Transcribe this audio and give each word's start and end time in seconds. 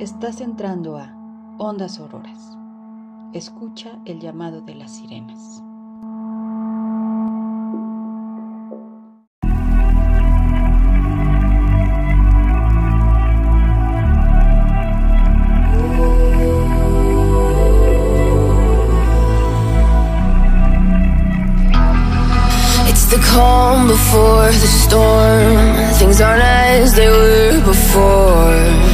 Estás 0.00 0.40
entrando 0.40 0.98
a 0.98 1.14
Ondas 1.56 2.00
Auroras. 2.00 2.58
Escucha 3.32 3.92
el 4.06 4.18
llamado 4.18 4.60
de 4.60 4.74
las 4.74 4.96
sirenas. 4.96 5.62
The 23.10 23.20
calm 23.20 23.86
before 23.86 24.50
the 24.50 24.66
storm. 24.66 25.76
Things 25.98 26.20
aren't 26.20 26.42
as 26.42 26.96
they 26.96 27.08
were 27.08 27.60
before. 27.64 28.93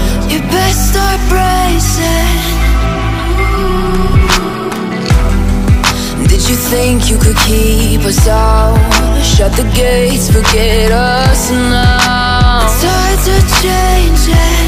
Think 6.70 7.10
you 7.10 7.19
could 7.19 7.37
keep 7.48 8.01
us 8.02 8.29
out? 8.29 8.79
Shut 9.24 9.51
the 9.55 9.65
gates, 9.74 10.30
forget 10.30 10.93
us 10.93 11.51
now. 11.51 12.62
Tides 12.80 13.27
are 13.34 13.46
changing. 13.60 14.66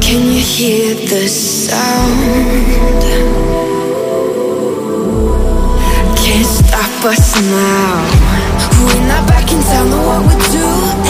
Can 0.00 0.20
you 0.32 0.42
hear 0.54 0.94
the 0.94 1.28
sound? 1.28 3.02
Can't 6.16 6.46
stop 6.46 7.04
us 7.04 7.36
now. 7.36 8.32
We're 8.86 9.06
not 9.06 9.28
back 9.28 9.52
in 9.52 9.60
town, 9.60 9.90
know 9.90 10.02
what 10.08 10.20
we're 10.26 10.44
doing. 10.56 11.02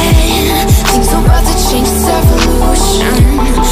Things 0.90 1.08
are 1.14 1.24
about 1.24 1.44
to 1.46 1.54
change, 1.70 1.86
it's 1.86 2.08
evolution. 2.18 3.71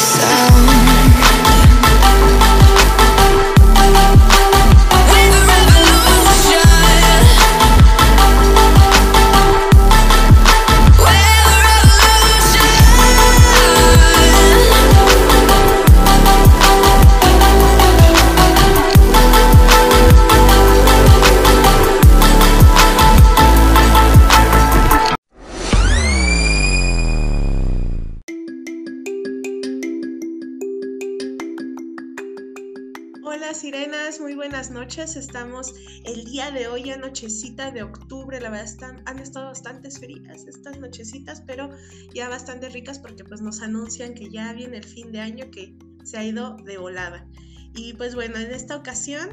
noches. 34.71 35.15
Estamos 35.15 35.73
el 36.05 36.23
día 36.25 36.49
de 36.51 36.67
hoy, 36.67 36.89
anochecita 36.89 37.71
de 37.71 37.83
octubre. 37.83 38.39
La 38.39 38.49
verdad 38.49 38.65
están, 38.65 39.03
han 39.05 39.19
estado 39.19 39.47
bastante 39.47 39.91
frías 39.91 40.45
estas 40.47 40.79
nochecitas, 40.79 41.41
pero 41.41 41.69
ya 42.13 42.29
bastante 42.29 42.69
ricas 42.69 42.97
porque 42.97 43.23
pues 43.23 43.41
nos 43.41 43.61
anuncian 43.61 44.13
que 44.13 44.29
ya 44.29 44.53
viene 44.53 44.77
el 44.77 44.85
fin 44.85 45.11
de 45.11 45.19
año 45.19 45.51
que 45.51 45.75
se 46.03 46.17
ha 46.17 46.23
ido 46.23 46.55
de 46.63 46.77
volada. 46.77 47.27
Y 47.75 47.93
pues 47.93 48.15
bueno, 48.15 48.37
en 48.37 48.51
esta 48.51 48.75
ocasión 48.75 49.29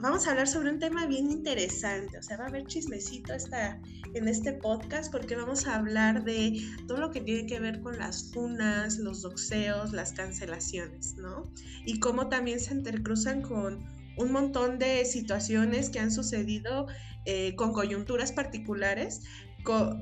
vamos 0.00 0.26
a 0.26 0.30
hablar 0.30 0.46
sobre 0.46 0.70
un 0.70 0.78
tema 0.78 1.06
bien 1.06 1.30
interesante. 1.30 2.18
O 2.18 2.22
sea, 2.22 2.36
va 2.36 2.44
a 2.44 2.48
haber 2.48 2.66
chismecito 2.66 3.32
esta, 3.32 3.80
en 4.14 4.28
este 4.28 4.52
podcast 4.52 5.10
porque 5.10 5.36
vamos 5.36 5.66
a 5.66 5.76
hablar 5.76 6.24
de 6.24 6.62
todo 6.86 6.98
lo 6.98 7.10
que 7.10 7.22
tiene 7.22 7.46
que 7.46 7.60
ver 7.60 7.80
con 7.80 7.98
las 7.98 8.30
funas, 8.30 8.98
los 8.98 9.22
doxeos, 9.22 9.92
las 9.92 10.12
cancelaciones, 10.12 11.16
¿no? 11.16 11.50
Y 11.86 11.98
cómo 11.98 12.28
también 12.28 12.60
se 12.60 12.74
intercruzan 12.74 13.40
con 13.40 13.95
un 14.16 14.32
montón 14.32 14.78
de 14.78 15.04
situaciones 15.04 15.90
que 15.90 16.00
han 16.00 16.10
sucedido 16.10 16.86
eh, 17.24 17.54
con 17.56 17.72
coyunturas 17.72 18.32
particulares 18.32 19.22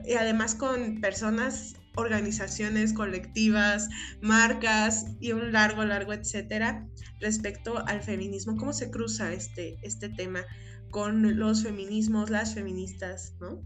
y 0.04 0.14
además 0.14 0.54
con 0.54 1.00
personas, 1.00 1.76
organizaciones 1.96 2.92
colectivas, 2.92 3.88
marcas 4.20 5.06
y 5.20 5.32
un 5.32 5.52
largo, 5.52 5.84
largo, 5.84 6.12
etcétera, 6.12 6.86
respecto 7.20 7.78
al 7.86 8.02
feminismo. 8.02 8.56
¿Cómo 8.56 8.72
se 8.72 8.90
cruza 8.90 9.32
este, 9.32 9.78
este 9.82 10.08
tema 10.08 10.44
con 10.90 11.38
los 11.38 11.62
feminismos, 11.62 12.30
las 12.30 12.54
feministas, 12.54 13.34
¿no? 13.40 13.62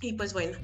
Y 0.00 0.14
pues 0.14 0.32
bueno, 0.32 0.58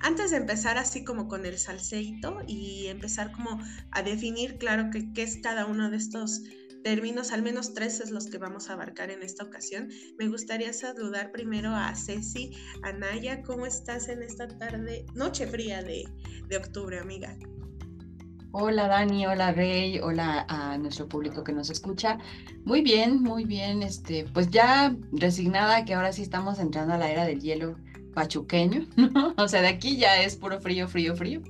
antes 0.00 0.30
de 0.30 0.38
empezar 0.38 0.78
así 0.78 1.04
como 1.04 1.28
con 1.28 1.46
el 1.46 1.58
salseito 1.58 2.40
y 2.46 2.86
empezar 2.86 3.32
como 3.32 3.60
a 3.90 4.02
definir, 4.02 4.58
claro, 4.58 4.90
qué 4.90 5.22
es 5.22 5.38
cada 5.42 5.66
uno 5.66 5.90
de 5.90 5.96
estos 5.96 6.42
términos, 6.84 7.32
al 7.32 7.42
menos 7.42 7.74
tres 7.74 7.98
es 7.98 8.10
los 8.10 8.26
que 8.26 8.38
vamos 8.38 8.70
a 8.70 8.74
abarcar 8.74 9.10
en 9.10 9.22
esta 9.22 9.42
ocasión. 9.42 9.88
Me 10.18 10.28
gustaría 10.28 10.72
saludar 10.72 11.32
primero 11.32 11.70
a 11.70 11.92
Ceci, 11.96 12.52
a 12.82 12.92
Naya, 12.92 13.42
¿cómo 13.42 13.66
estás 13.66 14.08
en 14.08 14.22
esta 14.22 14.46
tarde, 14.46 15.06
noche 15.14 15.46
fría 15.46 15.82
de, 15.82 16.04
de 16.46 16.56
octubre, 16.56 17.00
amiga? 17.00 17.36
Hola 18.52 18.86
Dani, 18.86 19.26
hola 19.26 19.50
Rey, 19.50 19.98
hola 19.98 20.46
a 20.48 20.78
nuestro 20.78 21.08
público 21.08 21.42
que 21.42 21.52
nos 21.52 21.70
escucha. 21.70 22.18
Muy 22.64 22.82
bien, 22.82 23.20
muy 23.20 23.44
bien. 23.44 23.82
Este, 23.82 24.26
pues 24.32 24.48
ya 24.50 24.94
resignada 25.10 25.84
que 25.84 25.94
ahora 25.94 26.12
sí 26.12 26.22
estamos 26.22 26.60
entrando 26.60 26.94
a 26.94 26.98
la 26.98 27.10
era 27.10 27.24
del 27.24 27.40
hielo 27.40 27.76
pachuqueño, 28.14 28.86
¿no? 28.96 29.34
O 29.38 29.48
sea, 29.48 29.62
de 29.62 29.68
aquí 29.68 29.96
ya 29.96 30.22
es 30.22 30.36
puro 30.36 30.60
frío, 30.60 30.86
frío, 30.86 31.16
frío. 31.16 31.42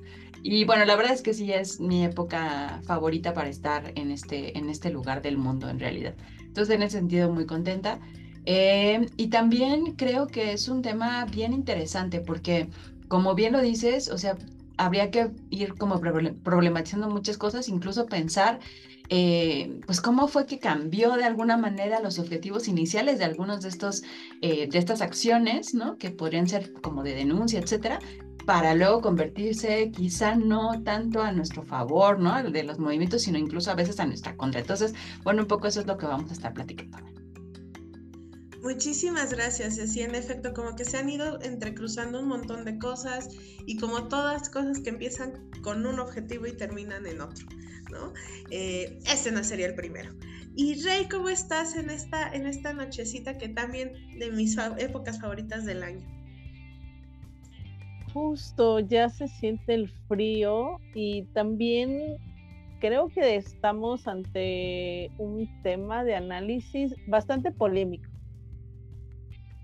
Y 0.47 0.63
bueno, 0.63 0.85
la 0.85 0.95
verdad 0.95 1.11
es 1.11 1.23
que 1.23 1.33
sí 1.33 1.51
es 1.51 1.79
mi 1.79 2.05
época 2.05 2.79
favorita 2.85 3.33
para 3.33 3.49
estar 3.49 3.91
en 3.95 4.11
este, 4.11 4.55
en 4.55 4.69
este 4.69 4.91
lugar 4.91 5.23
del 5.23 5.37
mundo 5.39 5.67
en 5.69 5.79
realidad. 5.79 6.13
Entonces, 6.39 6.75
en 6.75 6.83
ese 6.83 6.99
sentido, 6.99 7.33
muy 7.33 7.47
contenta. 7.47 7.99
Eh, 8.45 9.07
y 9.17 9.29
también 9.29 9.95
creo 9.95 10.27
que 10.27 10.53
es 10.53 10.67
un 10.67 10.83
tema 10.83 11.25
bien 11.25 11.51
interesante 11.51 12.21
porque, 12.21 12.67
como 13.07 13.33
bien 13.33 13.53
lo 13.53 13.61
dices, 13.63 14.11
o 14.11 14.19
sea, 14.19 14.37
habría 14.77 15.09
que 15.09 15.31
ir 15.49 15.73
como 15.73 15.99
proble- 15.99 16.39
problematizando 16.43 17.09
muchas 17.09 17.39
cosas, 17.39 17.67
incluso 17.67 18.05
pensar, 18.05 18.59
eh, 19.09 19.79
pues 19.87 19.99
cómo 19.99 20.27
fue 20.27 20.45
que 20.45 20.59
cambió 20.59 21.15
de 21.15 21.23
alguna 21.23 21.57
manera 21.57 22.01
los 22.01 22.19
objetivos 22.19 22.67
iniciales 22.67 23.17
de 23.17 23.25
algunos 23.25 23.61
de 23.61 23.69
estos, 23.69 24.03
eh, 24.41 24.67
de 24.69 24.77
estas 24.77 25.01
acciones, 25.01 25.73
¿no? 25.73 25.97
Que 25.97 26.11
podrían 26.11 26.47
ser 26.47 26.71
como 26.83 27.01
de 27.01 27.15
denuncia, 27.15 27.59
etcétera, 27.59 27.97
para 28.45 28.75
luego 28.75 29.01
convertirse 29.01 29.91
quizá 29.91 30.35
no 30.35 30.83
tanto 30.83 31.21
a 31.21 31.31
nuestro 31.31 31.63
favor, 31.63 32.19
¿no? 32.19 32.43
De 32.43 32.63
los 32.63 32.79
movimientos, 32.79 33.23
sino 33.23 33.37
incluso 33.37 33.71
a 33.71 33.75
veces 33.75 33.99
a 33.99 34.05
nuestra 34.05 34.37
contra. 34.37 34.61
Entonces, 34.61 34.93
bueno, 35.23 35.41
un 35.41 35.47
poco 35.47 35.67
eso 35.67 35.81
es 35.81 35.87
lo 35.87 35.97
que 35.97 36.05
vamos 36.05 36.29
a 36.31 36.33
estar 36.33 36.53
platicando. 36.53 36.97
Muchísimas 38.61 39.31
gracias. 39.31 39.77
Así, 39.77 40.01
en 40.01 40.15
efecto, 40.15 40.53
como 40.53 40.75
que 40.75 40.85
se 40.85 40.97
han 40.97 41.07
ido 41.09 41.39
entrecruzando 41.41 42.19
un 42.19 42.27
montón 42.27 42.65
de 42.65 42.79
cosas 42.79 43.29
y 43.65 43.77
como 43.77 44.07
todas 44.07 44.49
cosas 44.49 44.79
que 44.79 44.89
empiezan 44.89 45.51
con 45.61 45.85
un 45.85 45.99
objetivo 45.99 46.47
y 46.47 46.53
terminan 46.53 47.05
en 47.05 47.21
otro, 47.21 47.45
¿no? 47.91 48.13
Eh, 48.49 48.99
este 49.05 49.31
no 49.31 49.43
sería 49.43 49.67
el 49.67 49.75
primero. 49.75 50.15
Y 50.55 50.81
Rey, 50.83 51.07
¿cómo 51.09 51.29
estás 51.29 51.75
en 51.75 51.89
esta, 51.89 52.33
en 52.33 52.47
esta 52.47 52.73
nochecita 52.73 53.37
que 53.37 53.49
también 53.49 53.93
de 54.17 54.31
mis 54.31 54.57
épocas 54.77 55.19
favoritas 55.19 55.65
del 55.65 55.83
año? 55.83 56.14
Justo, 58.15 58.79
ya 58.79 59.09
se 59.09 59.27
siente 59.27 59.73
el 59.73 59.89
frío 60.07 60.79
y 60.93 61.23
también 61.33 62.15
creo 62.79 63.09
que 63.09 63.35
estamos 63.35 64.07
ante 64.07 65.11
un 65.17 65.49
tema 65.63 66.05
de 66.05 66.15
análisis 66.15 66.95
bastante 67.07 67.51
polémico, 67.51 68.09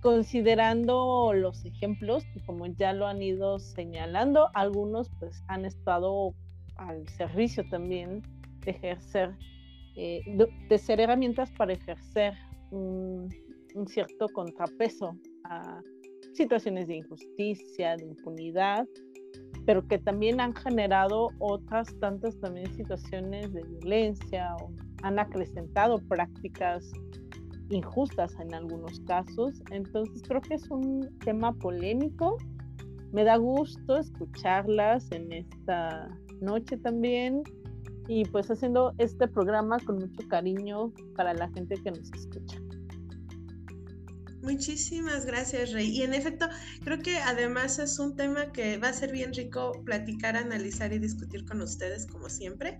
considerando 0.01 1.31
los 1.33 1.63
ejemplos 1.63 2.25
como 2.45 2.67
ya 2.67 2.91
lo 2.91 3.07
han 3.07 3.21
ido 3.21 3.57
señalando, 3.57 4.49
algunos 4.53 5.09
pues 5.17 5.41
han 5.47 5.63
estado 5.63 6.35
al 6.75 7.07
servicio 7.07 7.63
también 7.69 8.21
de 8.65 8.71
ejercer, 8.71 9.33
eh, 9.95 10.23
de 10.67 10.77
ser 10.77 10.99
herramientas 10.99 11.49
para 11.51 11.71
ejercer 11.71 12.33
un, 12.69 13.29
un 13.75 13.87
cierto 13.87 14.27
contrapeso 14.27 15.15
a 15.45 15.79
situaciones 16.33 16.87
de 16.87 16.97
injusticia, 16.97 17.97
de 17.97 18.05
impunidad, 18.05 18.87
pero 19.65 19.87
que 19.87 19.97
también 19.99 20.39
han 20.39 20.55
generado 20.55 21.29
otras 21.39 21.87
tantas 21.99 22.39
también 22.39 22.73
situaciones 22.73 23.53
de 23.53 23.63
violencia 23.63 24.55
o 24.61 24.71
han 25.03 25.19
acrecentado 25.19 25.97
prácticas 26.07 26.91
injustas 27.69 28.35
en 28.39 28.53
algunos 28.53 28.99
casos. 29.01 29.61
Entonces 29.71 30.21
creo 30.27 30.41
que 30.41 30.55
es 30.55 30.69
un 30.69 31.07
tema 31.19 31.53
polémico. 31.53 32.37
Me 33.11 33.23
da 33.23 33.37
gusto 33.37 33.97
escucharlas 33.97 35.11
en 35.11 35.31
esta 35.31 36.09
noche 36.41 36.77
también 36.77 37.43
y 38.07 38.25
pues 38.25 38.49
haciendo 38.49 38.93
este 38.97 39.27
programa 39.27 39.77
con 39.79 39.97
mucho 39.97 40.27
cariño 40.27 40.91
para 41.15 41.33
la 41.33 41.49
gente 41.49 41.75
que 41.83 41.91
nos 41.91 42.11
escucha. 42.11 42.57
Muchísimas 44.41 45.25
gracias, 45.25 45.71
Rey. 45.71 45.89
Y 45.89 46.01
en 46.01 46.13
efecto, 46.13 46.47
creo 46.83 46.99
que 46.99 47.17
además 47.17 47.77
es 47.79 47.99
un 47.99 48.15
tema 48.15 48.51
que 48.51 48.77
va 48.77 48.89
a 48.89 48.93
ser 48.93 49.11
bien 49.11 49.33
rico 49.33 49.71
platicar, 49.85 50.35
analizar 50.35 50.91
y 50.93 50.99
discutir 50.99 51.45
con 51.45 51.61
ustedes, 51.61 52.07
como 52.07 52.29
siempre. 52.29 52.79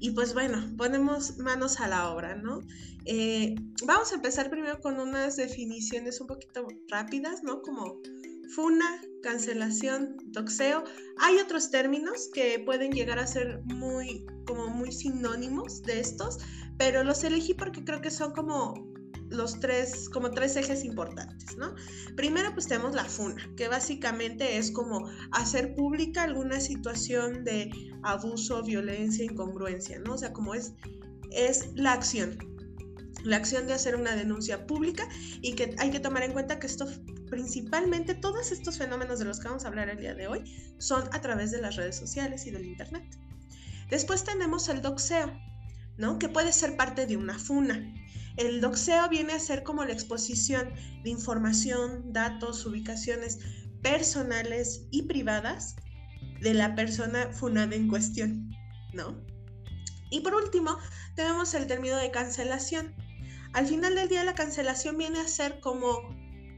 Y 0.00 0.10
pues 0.10 0.34
bueno, 0.34 0.62
ponemos 0.76 1.38
manos 1.38 1.80
a 1.80 1.88
la 1.88 2.10
obra, 2.10 2.36
¿no? 2.36 2.60
Eh, 3.04 3.54
vamos 3.86 4.12
a 4.12 4.16
empezar 4.16 4.50
primero 4.50 4.80
con 4.80 4.98
unas 4.98 5.36
definiciones 5.36 6.20
un 6.20 6.26
poquito 6.26 6.66
rápidas, 6.88 7.42
¿no? 7.42 7.60
Como 7.60 8.00
funa, 8.54 9.00
cancelación, 9.22 10.16
doxeo. 10.26 10.84
Hay 11.18 11.36
otros 11.38 11.70
términos 11.70 12.30
que 12.32 12.60
pueden 12.60 12.92
llegar 12.92 13.18
a 13.18 13.26
ser 13.26 13.62
muy, 13.64 14.26
como 14.46 14.68
muy 14.68 14.90
sinónimos 14.90 15.82
de 15.82 16.00
estos, 16.00 16.38
pero 16.78 17.04
los 17.04 17.24
elegí 17.24 17.54
porque 17.54 17.84
creo 17.84 18.00
que 18.00 18.10
son 18.10 18.32
como 18.32 18.93
los 19.34 19.60
tres, 19.60 20.08
como 20.08 20.30
tres 20.30 20.56
ejes 20.56 20.84
importantes, 20.84 21.56
¿no? 21.56 21.74
Primero, 22.16 22.52
pues 22.52 22.66
tenemos 22.66 22.94
la 22.94 23.04
FUNA, 23.04 23.50
que 23.56 23.68
básicamente 23.68 24.56
es 24.56 24.70
como 24.70 25.08
hacer 25.32 25.74
pública 25.74 26.22
alguna 26.22 26.60
situación 26.60 27.44
de 27.44 27.70
abuso, 28.02 28.62
violencia, 28.62 29.24
incongruencia, 29.24 29.98
¿no? 29.98 30.14
O 30.14 30.18
sea, 30.18 30.32
como 30.32 30.54
es, 30.54 30.72
es 31.30 31.68
la 31.74 31.92
acción, 31.92 32.38
la 33.24 33.36
acción 33.36 33.66
de 33.66 33.72
hacer 33.72 33.96
una 33.96 34.14
denuncia 34.14 34.66
pública 34.66 35.08
y 35.40 35.54
que 35.54 35.74
hay 35.78 35.90
que 35.90 36.00
tomar 36.00 36.22
en 36.22 36.32
cuenta 36.32 36.58
que 36.58 36.66
esto 36.66 36.86
principalmente 37.30 38.14
todos 38.14 38.52
estos 38.52 38.78
fenómenos 38.78 39.18
de 39.18 39.24
los 39.24 39.40
que 39.40 39.48
vamos 39.48 39.64
a 39.64 39.68
hablar 39.68 39.88
el 39.88 39.98
día 39.98 40.14
de 40.14 40.28
hoy 40.28 40.44
son 40.78 41.04
a 41.12 41.20
través 41.20 41.50
de 41.50 41.60
las 41.60 41.76
redes 41.76 41.96
sociales 41.96 42.46
y 42.46 42.50
del 42.50 42.66
internet. 42.66 43.04
Después 43.90 44.24
tenemos 44.24 44.68
el 44.68 44.82
doxeo, 44.82 45.32
¿no? 45.96 46.18
Que 46.18 46.28
puede 46.28 46.52
ser 46.52 46.76
parte 46.76 47.06
de 47.06 47.16
una 47.16 47.38
funa. 47.38 47.92
El 48.36 48.60
doxeo 48.60 49.08
viene 49.08 49.32
a 49.32 49.38
ser 49.38 49.62
como 49.62 49.84
la 49.84 49.92
exposición 49.92 50.72
de 51.04 51.10
información, 51.10 52.12
datos, 52.12 52.66
ubicaciones 52.66 53.38
personales 53.82 54.86
y 54.90 55.02
privadas 55.02 55.76
de 56.40 56.54
la 56.54 56.74
persona 56.74 57.30
funada 57.32 57.76
en 57.76 57.88
cuestión, 57.88 58.50
¿no? 58.92 59.24
Y 60.10 60.20
por 60.20 60.34
último, 60.34 60.78
tenemos 61.14 61.54
el 61.54 61.66
término 61.66 61.96
de 61.96 62.10
cancelación. 62.10 62.94
Al 63.52 63.66
final 63.66 63.94
del 63.94 64.08
día, 64.08 64.24
la 64.24 64.34
cancelación 64.34 64.98
viene 64.98 65.20
a 65.20 65.28
ser 65.28 65.60
como 65.60 66.14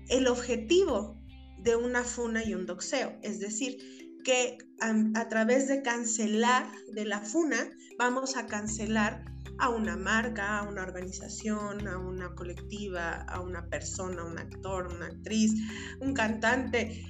el 0.08 0.28
objetivo 0.28 1.20
de 1.58 1.76
una 1.76 2.04
funa 2.04 2.42
y 2.44 2.54
un 2.54 2.64
doxeo, 2.64 3.18
es 3.22 3.38
decir, 3.40 3.78
que 4.24 4.58
a, 4.80 4.94
a 5.20 5.28
través 5.28 5.68
de 5.68 5.82
cancelar 5.82 6.70
de 6.92 7.04
la 7.04 7.20
funa, 7.20 7.70
vamos 7.98 8.36
a 8.36 8.46
cancelar 8.46 9.24
a 9.58 9.68
una 9.68 9.96
marca, 9.96 10.58
a 10.58 10.62
una 10.62 10.82
organización, 10.82 11.86
a 11.88 11.98
una 11.98 12.34
colectiva, 12.34 13.22
a 13.22 13.40
una 13.40 13.66
persona, 13.66 14.24
un 14.24 14.38
actor, 14.38 14.86
una 14.86 15.06
actriz, 15.06 15.54
un 16.00 16.14
cantante. 16.14 17.04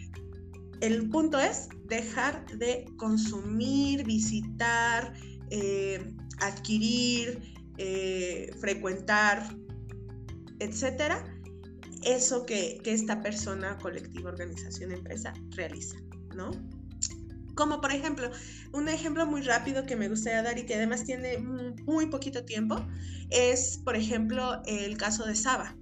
El 0.81 1.09
punto 1.09 1.39
es 1.39 1.69
dejar 1.85 2.47
de 2.59 2.85
consumir, 2.97 4.05
visitar, 4.05 5.15
eh, 5.51 6.15
adquirir, 6.41 7.41
eh, 7.79 8.55
frecuentar, 8.61 9.57
etcétera, 10.59 11.25
eso 12.03 12.47
que, 12.47 12.79
que 12.85 12.93
esta 12.93 13.21
persona, 13.23 13.79
colectiva, 13.79 14.31
organización, 14.31 14.93
empresa 14.93 15.33
realiza, 15.51 15.99
¿no? 16.35 16.51
Como 17.57 17.81
por 17.81 17.91
ejemplo, 17.91 18.31
un 18.73 18.89
ejemplo 18.89 19.27
muy 19.27 19.41
rápido 19.41 19.87
que 19.87 19.97
me 19.97 20.09
gustaría 20.09 20.43
dar 20.43 20.59
y 20.59 20.67
que 20.67 20.75
además 20.75 21.05
tiene 21.05 21.39
muy 21.39 22.07
poquito 22.07 22.45
tiempo 22.45 22.87
es, 23.31 23.81
por 23.83 23.97
ejemplo, 23.97 24.63
el 24.67 24.97
caso 24.99 25.25
de 25.25 25.35
Saba. 25.35 25.75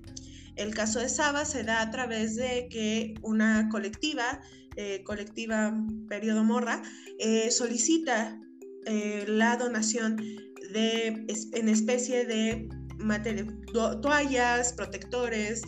El 0.55 0.73
caso 0.73 1.01
de 1.01 1.09
Saba 1.09 1.45
se 1.45 1.65
da 1.65 1.83
a 1.83 1.91
través 1.91 2.37
de 2.37 2.69
que 2.71 3.15
una 3.23 3.69
colectiva, 3.71 4.41
eh, 4.77 5.03
colectiva 5.05 5.75
Periodo 6.09 6.45
Morra, 6.45 6.81
eh, 7.19 7.51
solicita 7.51 8.39
eh, 8.87 9.25
la 9.27 9.57
donación 9.57 10.17
de, 10.73 11.27
en 11.55 11.69
especie 11.69 12.25
de 12.25 12.69
toallas, 14.01 14.73
protectores, 14.75 15.63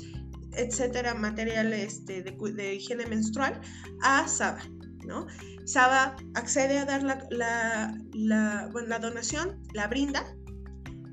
etcétera, 0.53 1.15
material 1.15 1.73
este, 1.73 2.23
de, 2.23 2.31
de, 2.53 2.75
higiene 2.77 3.07
menstrual 3.07 3.61
a 4.03 4.29
Saba. 4.29 4.63
Saba 5.65 6.17
accede 6.35 6.79
a 6.79 6.85
dar 6.85 7.03
la, 7.03 8.99
donación, 9.01 9.63
la 9.73 9.89
brinda, 9.89 10.25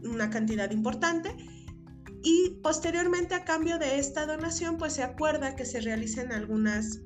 una 0.04 0.30
cantidad 0.30 0.70
importante, 0.72 1.36
y 2.24 2.60
posteriormente 2.62 3.36
a 3.36 3.44
cambio 3.44 3.78
de 3.80 4.00
esta 4.00 4.26
donación, 4.26 4.78
pues 4.78 4.94
se 4.94 5.04
acuerda 5.04 5.56
que 5.56 5.66
se 5.66 5.82
realicen 5.82 6.32
algunas 6.32 7.02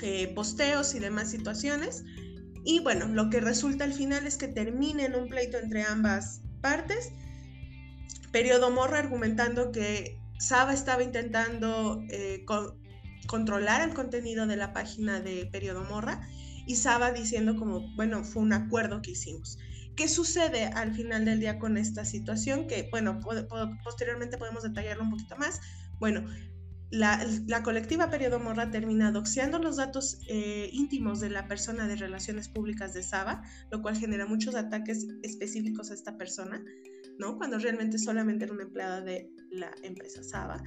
eh, 0.00 0.32
posteos 0.34 0.94
y 0.94 1.00
demás 1.00 1.30
situaciones. 1.30 2.04
Y 2.64 2.80
bueno, 2.80 3.08
lo 3.08 3.30
que 3.30 3.40
resulta 3.40 3.84
al 3.84 3.92
final 3.92 4.26
es 4.26 4.36
que 4.36 4.48
termine 4.48 5.06
en 5.06 5.16
un 5.16 5.28
pleito 5.28 5.58
entre 5.58 5.82
ambas 5.82 6.40
partes. 6.60 7.10
Periodo 8.30 8.70
Morra 8.70 9.00
argumentando 9.00 9.72
que 9.72 10.18
Saba 10.38 10.72
estaba 10.72 11.02
intentando 11.02 12.02
eh, 12.10 12.44
controlar 13.26 13.86
el 13.86 13.94
contenido 13.94 14.46
de 14.46 14.56
la 14.56 14.72
página 14.72 15.20
de 15.20 15.46
Periodo 15.46 15.84
Morra 15.84 16.26
y 16.66 16.76
Saba 16.76 17.12
diciendo 17.12 17.56
como, 17.56 17.94
bueno, 17.94 18.24
fue 18.24 18.42
un 18.42 18.52
acuerdo 18.52 19.02
que 19.02 19.12
hicimos. 19.12 19.58
¿Qué 19.96 20.08
sucede 20.08 20.66
al 20.66 20.94
final 20.94 21.24
del 21.24 21.40
día 21.40 21.58
con 21.58 21.76
esta 21.76 22.04
situación? 22.04 22.66
Que, 22.66 22.88
bueno, 22.90 23.20
posteriormente 23.84 24.38
podemos 24.38 24.62
detallarlo 24.62 25.04
un 25.04 25.10
poquito 25.10 25.36
más. 25.36 25.60
Bueno, 26.00 26.24
la, 26.90 27.24
la, 27.46 27.62
colectiva 27.62 28.10
Periodo 28.10 28.38
Morra 28.38 28.70
termina 28.70 29.10
doxeando 29.10 29.58
los 29.58 29.76
datos 29.76 30.20
eh, 30.28 30.68
íntimos 30.72 31.20
de 31.20 31.30
la 31.30 31.46
persona 31.48 31.86
de 31.86 31.96
relaciones 31.96 32.48
públicas 32.48 32.92
de 32.92 33.02
Saba, 33.02 33.42
lo 33.70 33.82
cual 33.82 33.96
genera 33.96 34.26
muchos 34.26 34.54
ataques 34.54 35.06
específicos 35.22 35.90
a 35.90 35.94
esta 35.94 36.16
persona, 36.16 36.62
¿no? 37.18 37.36
Cuando 37.36 37.58
realmente 37.58 37.98
solamente 37.98 38.44
era 38.44 38.52
una 38.52 38.64
empleada 38.64 39.00
de 39.00 39.30
la 39.50 39.72
empresa 39.82 40.22
Saba 40.22 40.62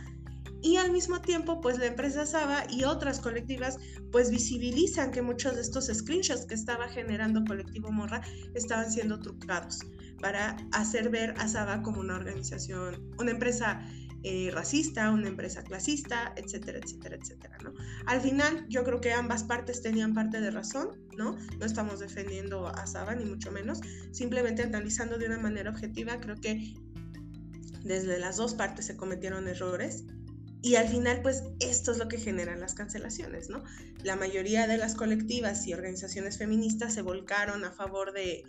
y 0.61 0.77
al 0.77 0.91
mismo 0.91 1.21
tiempo 1.21 1.61
pues 1.61 1.77
la 1.77 1.85
empresa 1.85 2.25
Saba 2.25 2.63
y 2.69 2.83
otras 2.83 3.19
colectivas 3.19 3.77
pues 4.11 4.31
visibilizan 4.31 5.11
que 5.11 5.21
muchos 5.21 5.55
de 5.55 5.61
estos 5.61 5.85
screenshots 5.85 6.45
que 6.45 6.55
estaba 6.55 6.87
generando 6.87 7.43
colectivo 7.45 7.91
Morra 7.91 8.21
estaban 8.55 8.91
siendo 8.91 9.19
trucados 9.19 9.79
para 10.19 10.57
hacer 10.71 11.09
ver 11.09 11.33
a 11.37 11.47
Saba 11.47 11.81
como 11.81 11.99
una 11.99 12.15
organización, 12.15 13.13
una 13.19 13.31
empresa 13.31 13.81
eh, 14.23 14.49
racista, 14.51 15.11
una 15.11 15.27
empresa 15.27 15.63
clasista, 15.63 16.33
etcétera, 16.35 16.79
etcétera, 16.79 17.17
etcétera, 17.17 17.57
¿no? 17.63 17.73
Al 18.07 18.19
final 18.19 18.65
yo 18.67 18.83
creo 18.83 18.99
que 18.99 19.13
ambas 19.13 19.43
partes 19.43 19.83
tenían 19.83 20.15
parte 20.15 20.41
de 20.41 20.49
razón, 20.49 20.89
¿no? 21.15 21.37
No 21.59 21.65
estamos 21.65 21.99
defendiendo 21.99 22.67
a 22.67 22.87
Saba 22.87 23.13
ni 23.13 23.25
mucho 23.25 23.51
menos, 23.51 23.79
simplemente 24.11 24.63
analizando 24.63 25.19
de 25.19 25.27
una 25.27 25.37
manera 25.37 25.69
objetiva 25.69 26.19
creo 26.19 26.35
que 26.35 26.73
desde 27.83 28.19
las 28.19 28.37
dos 28.37 28.55
partes 28.55 28.87
se 28.87 28.97
cometieron 28.97 29.47
errores 29.47 30.03
y 30.67 30.75
al 30.75 30.89
final, 30.89 31.21
pues 31.21 31.43
esto 31.61 31.93
es 31.93 31.97
lo 31.97 32.09
que 32.09 32.17
generan 32.17 32.59
las 32.59 32.73
cancelaciones, 32.73 33.49
¿no? 33.49 33.63
La 34.03 34.17
mayoría 34.17 34.67
de 34.67 34.75
las 34.75 34.95
colectivas 34.95 35.65
y 35.65 35.73
organizaciones 35.73 36.37
feministas 36.37 36.93
se 36.93 37.01
volcaron 37.01 37.63
a 37.63 37.71
favor 37.71 38.11
de 38.11 38.43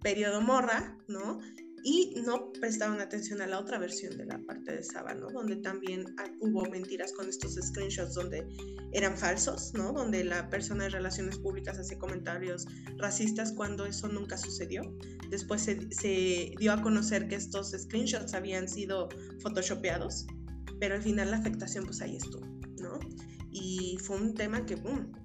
Periodo 0.00 0.40
Morra, 0.40 0.96
¿no? 1.08 1.40
Y 1.82 2.22
no 2.24 2.52
prestaron 2.52 3.00
atención 3.00 3.40
a 3.42 3.48
la 3.48 3.58
otra 3.58 3.78
versión 3.78 4.16
de 4.16 4.26
la 4.26 4.38
parte 4.46 4.76
de 4.76 4.84
Saba, 4.84 5.14
¿no? 5.14 5.28
Donde 5.28 5.56
también 5.56 6.14
hubo 6.40 6.70
mentiras 6.70 7.12
con 7.12 7.28
estos 7.28 7.54
screenshots 7.54 8.14
donde 8.14 8.46
eran 8.92 9.16
falsos, 9.16 9.74
¿no? 9.74 9.92
Donde 9.92 10.22
la 10.22 10.48
persona 10.48 10.84
de 10.84 10.90
relaciones 10.90 11.36
públicas 11.36 11.78
hace 11.80 11.98
comentarios 11.98 12.68
racistas 12.96 13.50
cuando 13.50 13.86
eso 13.86 14.06
nunca 14.06 14.38
sucedió. 14.38 14.82
Después 15.30 15.62
se, 15.62 15.90
se 15.90 16.52
dio 16.60 16.72
a 16.72 16.80
conocer 16.80 17.26
que 17.26 17.34
estos 17.34 17.72
screenshots 17.72 18.34
habían 18.34 18.68
sido 18.68 19.08
photoshopeados 19.42 20.26
pero 20.80 20.94
al 20.94 21.02
final 21.02 21.30
la 21.30 21.38
afectación 21.38 21.84
pues 21.84 22.00
ahí 22.00 22.16
estuvo, 22.16 22.46
¿no? 22.80 22.98
Y 23.50 23.98
fue 24.02 24.16
un 24.16 24.34
tema 24.34 24.66
que 24.66 24.74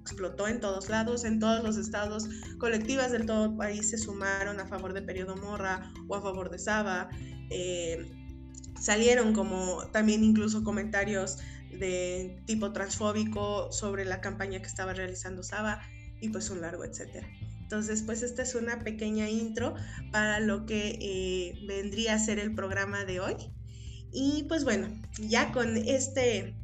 explotó 0.00 0.48
en 0.48 0.60
todos 0.60 0.88
lados, 0.88 1.24
en 1.24 1.38
todos 1.38 1.62
los 1.62 1.76
estados, 1.76 2.28
colectivas 2.58 3.12
del 3.12 3.26
todo 3.26 3.56
país 3.56 3.90
se 3.90 3.98
sumaron 3.98 4.58
a 4.58 4.66
favor 4.66 4.94
de 4.94 5.02
Periodo 5.02 5.36
Morra 5.36 5.92
o 6.08 6.16
a 6.16 6.22
favor 6.22 6.50
de 6.50 6.58
Saba. 6.58 7.10
Eh, 7.50 8.10
salieron 8.80 9.34
como 9.34 9.86
también 9.92 10.24
incluso 10.24 10.64
comentarios 10.64 11.38
de 11.70 12.42
tipo 12.46 12.72
transfóbico 12.72 13.70
sobre 13.70 14.04
la 14.04 14.20
campaña 14.20 14.60
que 14.60 14.66
estaba 14.66 14.94
realizando 14.94 15.42
Saba 15.42 15.80
y 16.20 16.30
pues 16.30 16.48
un 16.48 16.62
largo 16.62 16.84
etcétera. 16.84 17.28
Entonces, 17.72 18.02
pues 18.02 18.22
esta 18.22 18.42
es 18.42 18.54
una 18.54 18.80
pequeña 18.80 19.30
intro 19.30 19.74
para 20.10 20.40
lo 20.40 20.66
que 20.66 20.98
eh, 21.00 21.64
vendría 21.66 22.14
a 22.14 22.18
ser 22.18 22.38
el 22.38 22.54
programa 22.54 23.06
de 23.06 23.20
hoy. 23.20 23.34
Y 24.12 24.44
pues 24.44 24.64
bueno, 24.64 24.88
ya 25.18 25.52
con 25.52 25.76
este, 25.76 26.54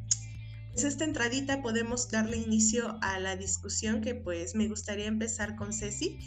pues, 0.72 0.84
esta 0.84 1.04
entradita 1.04 1.62
podemos 1.62 2.10
darle 2.10 2.36
inicio 2.36 2.98
a 3.00 3.18
la 3.18 3.36
discusión 3.36 4.00
que 4.00 4.14
pues 4.14 4.54
me 4.54 4.68
gustaría 4.68 5.06
empezar 5.06 5.56
con 5.56 5.72
Ceci. 5.72 6.18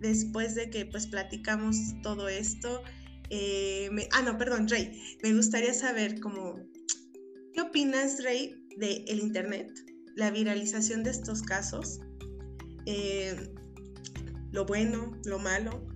después 0.00 0.54
de 0.54 0.68
que 0.70 0.84
pues 0.84 1.06
platicamos 1.06 1.76
todo 2.02 2.28
esto, 2.28 2.82
eh, 3.30 3.88
ah, 4.12 4.22
no, 4.22 4.36
perdón, 4.36 4.68
Rey, 4.68 5.00
me 5.22 5.32
gustaría 5.32 5.72
saber 5.72 6.20
cómo, 6.20 6.58
¿qué 7.54 7.60
opinas, 7.60 8.22
Rey, 8.22 8.66
de 8.76 9.04
el 9.08 9.20
Internet, 9.20 9.70
la 10.16 10.30
viralización 10.30 11.04
de 11.04 11.10
estos 11.10 11.42
casos? 11.42 12.00
Eh, 12.86 13.54
lo 14.50 14.66
bueno, 14.66 15.16
lo 15.24 15.38
malo, 15.38 15.86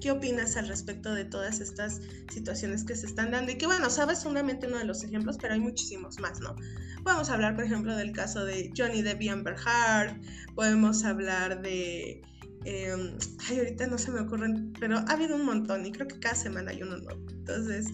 ¿Qué 0.00 0.10
opinas 0.10 0.56
al 0.56 0.68
respecto 0.68 1.12
de 1.14 1.24
todas 1.24 1.60
estas 1.60 2.00
situaciones 2.32 2.84
que 2.84 2.96
se 2.96 3.06
están 3.06 3.30
dando? 3.30 3.52
Y 3.52 3.58
que 3.58 3.66
bueno, 3.66 3.90
sabes 3.90 4.20
solamente 4.20 4.66
uno 4.66 4.78
de 4.78 4.84
los 4.84 5.04
ejemplos, 5.04 5.36
pero 5.40 5.54
hay 5.54 5.60
muchísimos 5.60 6.18
más, 6.18 6.40
¿no? 6.40 6.56
Podemos 7.04 7.28
hablar, 7.30 7.54
por 7.54 7.64
ejemplo, 7.64 7.94
del 7.96 8.12
caso 8.12 8.44
de 8.44 8.72
Johnny 8.76 9.02
Depp 9.02 9.20
y 9.22 9.28
Amber 9.28 9.56
Heard, 9.56 10.20
podemos 10.54 11.04
hablar 11.04 11.60
de... 11.62 12.22
Em, 12.64 13.16
ay, 13.48 13.58
ahorita 13.58 13.86
no 13.86 13.96
se 13.96 14.10
me 14.10 14.20
ocurren, 14.20 14.72
pero 14.78 14.98
ha 14.98 15.12
habido 15.12 15.36
un 15.36 15.46
montón 15.46 15.86
y 15.86 15.92
creo 15.92 16.06
que 16.08 16.18
cada 16.18 16.34
semana 16.34 16.70
hay 16.70 16.82
uno 16.82 16.98
nuevo. 16.98 17.20
Entonces, 17.30 17.86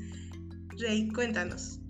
Rey, 0.78 1.08
cuéntanos. 1.08 1.80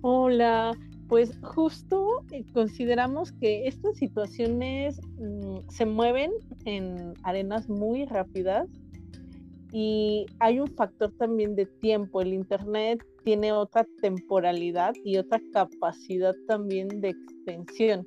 Hola, 0.00 0.72
pues 1.08 1.38
justo 1.42 2.24
eh, 2.32 2.44
consideramos 2.52 3.32
que 3.32 3.66
estas 3.66 3.96
situaciones 3.96 5.00
mm, 5.18 5.68
se 5.68 5.86
mueven 5.86 6.32
en 6.64 7.14
arenas 7.22 7.68
muy 7.68 8.06
rápidas 8.06 8.68
y 9.72 10.26
hay 10.40 10.58
un 10.60 10.68
factor 10.68 11.12
también 11.18 11.54
de 11.54 11.66
tiempo. 11.66 12.22
El 12.22 12.32
Internet 12.32 13.04
tiene 13.24 13.52
otra 13.52 13.86
temporalidad 14.00 14.94
y 15.04 15.18
otra 15.18 15.40
capacidad 15.52 16.34
también 16.46 16.88
de 16.88 17.10
extensión. 17.10 18.04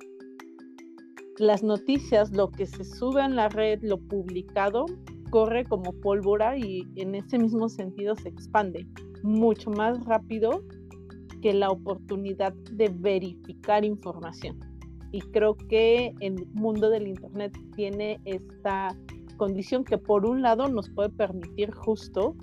Las 1.38 1.62
noticias, 1.62 2.32
lo 2.32 2.50
que 2.50 2.66
se 2.66 2.84
sube 2.84 3.22
en 3.22 3.36
la 3.36 3.48
red, 3.48 3.80
lo 3.82 3.98
publicado, 3.98 4.86
corre 5.30 5.64
como 5.64 5.92
pólvora 6.00 6.58
y 6.58 6.86
en 6.96 7.14
ese 7.14 7.38
mismo 7.38 7.68
sentido 7.68 8.16
se 8.16 8.28
expande 8.28 8.86
mucho 9.22 9.70
más 9.70 10.04
rápido 10.04 10.62
que 11.40 11.54
la 11.54 11.70
oportunidad 11.70 12.52
de 12.72 12.88
verificar 12.88 13.84
información. 13.84 14.58
Y 15.12 15.20
creo 15.20 15.56
que 15.56 16.14
el 16.20 16.46
mundo 16.52 16.88
del 16.90 17.08
Internet 17.08 17.56
tiene 17.74 18.20
esta 18.24 18.96
condición 19.36 19.84
que 19.84 19.98
por 19.98 20.26
un 20.26 20.42
lado 20.42 20.68
nos 20.68 20.88
puede 20.90 21.08
permitir 21.10 21.72
justo 21.72 22.36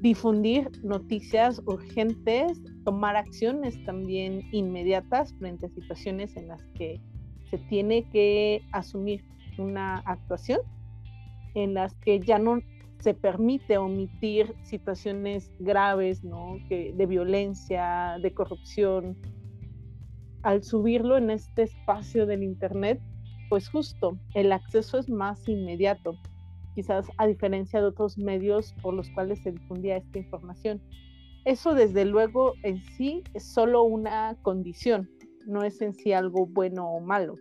difundir 0.00 0.70
noticias 0.82 1.62
urgentes, 1.66 2.60
tomar 2.84 3.16
acciones 3.16 3.82
también 3.84 4.42
inmediatas 4.52 5.32
frente 5.38 5.66
a 5.66 5.68
situaciones 5.70 6.36
en 6.36 6.48
las 6.48 6.62
que 6.74 7.00
se 7.50 7.58
tiene 7.58 8.08
que 8.10 8.62
asumir 8.72 9.24
una 9.58 9.98
actuación, 10.06 10.60
en 11.54 11.74
las 11.74 11.94
que 11.96 12.20
ya 12.20 12.38
no 12.38 12.58
se 13.06 13.14
permite 13.14 13.78
omitir 13.78 14.56
situaciones 14.62 15.52
graves, 15.60 16.24
¿no? 16.24 16.56
Que, 16.68 16.92
de 16.92 17.06
violencia, 17.06 18.16
de 18.20 18.34
corrupción. 18.34 19.16
Al 20.42 20.64
subirlo 20.64 21.16
en 21.16 21.30
este 21.30 21.62
espacio 21.62 22.26
del 22.26 22.42
Internet, 22.42 23.00
pues 23.48 23.68
justo 23.68 24.18
el 24.34 24.50
acceso 24.50 24.98
es 24.98 25.08
más 25.08 25.48
inmediato, 25.48 26.16
quizás 26.74 27.06
a 27.16 27.28
diferencia 27.28 27.80
de 27.80 27.86
otros 27.86 28.18
medios 28.18 28.74
por 28.82 28.92
los 28.92 29.08
cuales 29.10 29.40
se 29.40 29.52
difundía 29.52 29.98
esta 29.98 30.18
información. 30.18 30.82
Eso 31.44 31.74
desde 31.74 32.06
luego 32.06 32.54
en 32.64 32.82
sí 32.96 33.22
es 33.34 33.44
solo 33.44 33.84
una 33.84 34.36
condición, 34.42 35.08
no 35.46 35.62
es 35.62 35.80
en 35.80 35.94
sí 35.94 36.12
algo 36.12 36.46
bueno 36.48 36.90
o 36.90 36.98
malo 36.98 37.36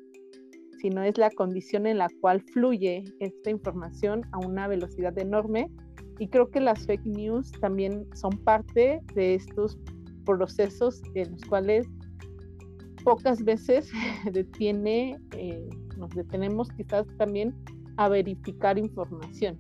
sino 0.85 1.01
es 1.01 1.17
la 1.17 1.31
condición 1.31 1.87
en 1.87 1.97
la 1.97 2.09
cual 2.21 2.41
fluye 2.53 3.05
esta 3.19 3.49
información 3.49 4.21
a 4.33 4.37
una 4.37 4.67
velocidad 4.67 5.17
enorme. 5.17 5.71
Y 6.19 6.27
creo 6.27 6.51
que 6.51 6.59
las 6.59 6.85
fake 6.85 7.07
news 7.07 7.51
también 7.53 8.05
son 8.13 8.37
parte 8.43 9.01
de 9.15 9.33
estos 9.33 9.79
procesos 10.25 11.01
en 11.15 11.31
los 11.31 11.43
cuales 11.45 11.87
pocas 13.03 13.43
veces 13.43 13.91
detiene, 14.31 15.17
eh, 15.35 15.67
nos 15.97 16.11
detenemos 16.11 16.69
quizás 16.77 17.07
también 17.17 17.55
a 17.97 18.07
verificar 18.07 18.77
información. 18.77 19.57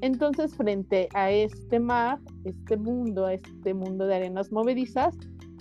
Entonces, 0.00 0.56
frente 0.56 1.10
a 1.12 1.30
este 1.30 1.78
mar, 1.78 2.18
este 2.46 2.78
mundo, 2.78 3.28
este 3.28 3.74
mundo 3.74 4.06
de 4.06 4.14
arenas 4.14 4.50
movedizas, 4.50 5.18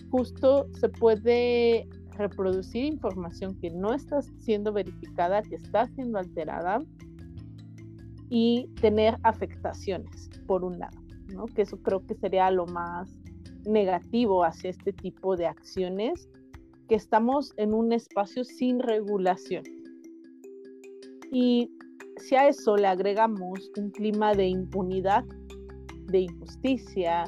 justo 0.10 0.70
se 0.80 0.88
puede 0.88 1.86
reproducir 2.20 2.84
información 2.84 3.58
que 3.60 3.72
no 3.72 3.94
está 3.94 4.22
siendo 4.22 4.72
verificada, 4.74 5.42
que 5.42 5.56
está 5.56 5.88
siendo 5.88 6.20
alterada 6.20 6.80
y 8.30 8.68
tener 8.82 9.18
afectaciones, 9.24 10.30
por 10.46 10.64
un 10.64 10.78
lado, 10.78 11.00
¿no? 11.34 11.46
que 11.46 11.64
eso 11.64 11.82
creo 11.82 12.06
que 12.06 12.16
sería 12.16 12.52
lo 12.52 12.68
más 12.68 13.10
negativo 13.66 14.44
hacia 14.44 14.70
este 14.70 14.94
tipo 14.94 15.36
de 15.36 15.48
acciones, 15.48 16.30
que 16.88 16.96
estamos 16.96 17.54
en 17.58 17.74
un 17.74 17.94
espacio 17.94 18.44
sin 18.44 18.80
regulación. 18.80 19.64
Y 21.32 21.72
si 22.18 22.36
a 22.36 22.48
eso 22.48 22.76
le 22.76 22.88
agregamos 22.88 23.72
un 23.78 23.92
clima 23.92 24.34
de 24.34 24.48
impunidad, 24.48 25.24
de 26.06 26.20
injusticia, 26.22 27.24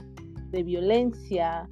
de 0.49 0.63
violencia, 0.63 1.69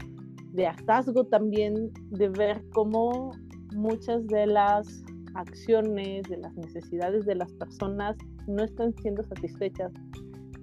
de 0.52 0.68
hartazgo 0.68 1.26
también 1.26 1.92
de 2.12 2.30
ver 2.30 2.64
cómo 2.74 3.32
muchas 3.76 4.26
de 4.28 4.48
las 4.48 5.04
acciones, 5.36 6.24
de 6.24 6.38
las 6.38 6.56
necesidades 6.56 7.26
de 7.26 7.36
las 7.36 7.52
personas 7.54 8.18
no 8.48 8.64
están 8.64 8.94
siendo 9.02 9.24
satisfechas, 9.24 9.92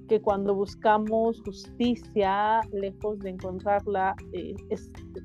que 0.09 0.21
cuando 0.21 0.55
buscamos 0.55 1.41
justicia, 1.43 2.61
lejos 2.73 3.19
de 3.21 3.31
encontrarla, 3.31 4.15
eh, 4.33 4.55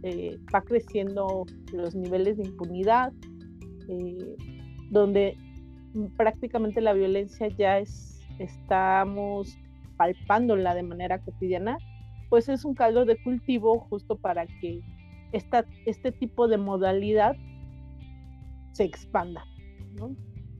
eh, 0.03 0.39
va 0.53 0.61
creciendo 0.61 1.45
los 1.73 1.95
niveles 1.95 2.37
de 2.37 2.43
impunidad, 2.43 3.11
eh, 3.87 4.35
donde 4.89 5.37
prácticamente 6.17 6.81
la 6.81 6.93
violencia 6.93 7.47
ya 7.49 7.79
es, 7.79 8.19
estamos 8.39 9.57
palpándola 9.97 10.73
de 10.73 10.83
manera 10.83 11.19
cotidiana 11.19 11.77
pues 12.31 12.47
es 12.47 12.63
un 12.63 12.73
caldo 12.73 13.03
de 13.03 13.21
cultivo 13.21 13.81
justo 13.89 14.17
para 14.17 14.47
que 14.47 14.79
esta, 15.33 15.65
este 15.85 16.13
tipo 16.13 16.47
de 16.47 16.57
modalidad 16.57 17.35
se 18.71 18.85
expanda, 18.85 19.43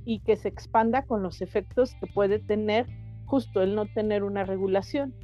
Y 0.04 0.20
que 0.20 0.36
se 0.36 0.50
expanda 0.50 1.06
con 1.06 1.24
los 1.24 1.42
efectos 1.42 1.96
que 2.02 2.08
puede 2.08 2.40
tener 2.40 2.88
justo 3.24 3.62
el 3.62 3.74
no 3.74 3.86
tener 3.86 4.24
una 4.24 4.44
regulación, 4.44 5.16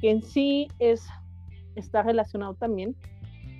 que 0.00 0.10
en 0.10 0.22
sí 0.22 0.66
es, 0.80 1.06
está 1.76 2.02
relacionado 2.02 2.54
también 2.54 2.96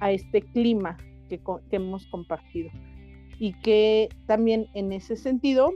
a 0.01 0.11
este 0.11 0.43
clima 0.43 0.97
que, 1.29 1.41
que 1.71 1.77
hemos 1.77 2.09
compartido. 2.09 2.71
Y 3.39 3.53
que 3.61 4.09
también 4.27 4.67
en 4.75 4.93
ese 4.93 5.15
sentido, 5.15 5.71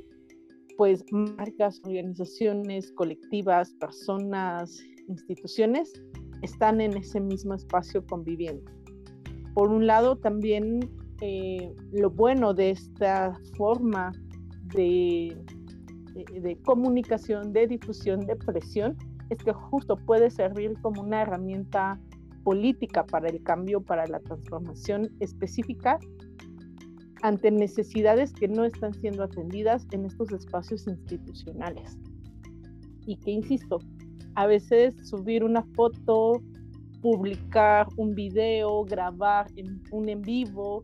pues 0.77 1.05
marcas, 1.13 1.81
organizaciones, 1.85 2.91
colectivas, 2.91 3.73
personas, 3.75 4.83
instituciones 5.07 5.93
están 6.43 6.81
en 6.81 6.97
ese 6.97 7.21
mismo 7.21 7.55
espacio 7.55 8.05
conviviendo. 8.07 8.71
Por 9.55 9.71
un 9.71 9.87
lado, 9.87 10.16
también 10.16 10.81
eh, 11.21 11.75
lo 11.93 12.11
bueno 12.11 12.52
de 12.52 12.71
esta 12.71 13.38
forma 13.57 14.12
de, 14.75 15.37
de, 16.14 16.59
comunicación, 16.64 17.52
de 17.52 17.66
difusión, 17.66 18.21
de 18.26 18.37
presión, 18.37 18.97
es 19.31 19.38
que 19.38 19.52
justo 19.52 19.97
puede 19.97 20.31
servir 20.31 20.75
como 20.83 21.02
una 21.02 21.23
herramienta 21.23 21.99
política 22.45 23.05
para 23.05 23.28
el 23.28 23.43
cambio, 23.43 23.81
para 23.81 24.07
la 24.07 24.21
transformación 24.21 25.11
específica 25.21 25.99
ante 27.23 27.50
necesidades 27.50 28.33
que 28.33 28.47
no 28.47 28.64
están 28.64 28.95
siendo 28.95 29.25
atendidas 29.25 29.87
en 29.90 30.05
estos 30.05 30.31
espacios 30.33 30.87
institucionales. 30.87 31.99
Y 33.07 33.16
que, 33.16 33.31
insisto, 33.31 33.78
a 34.37 34.47
veces 34.47 34.95
subir 35.09 35.43
una 35.43 35.62
foto, 35.75 36.43
publicar 37.00 37.88
un 37.97 38.14
video, 38.14 38.85
grabar 38.85 39.47
en, 39.57 39.83
un 39.90 40.09
en 40.09 40.21
vivo, 40.21 40.83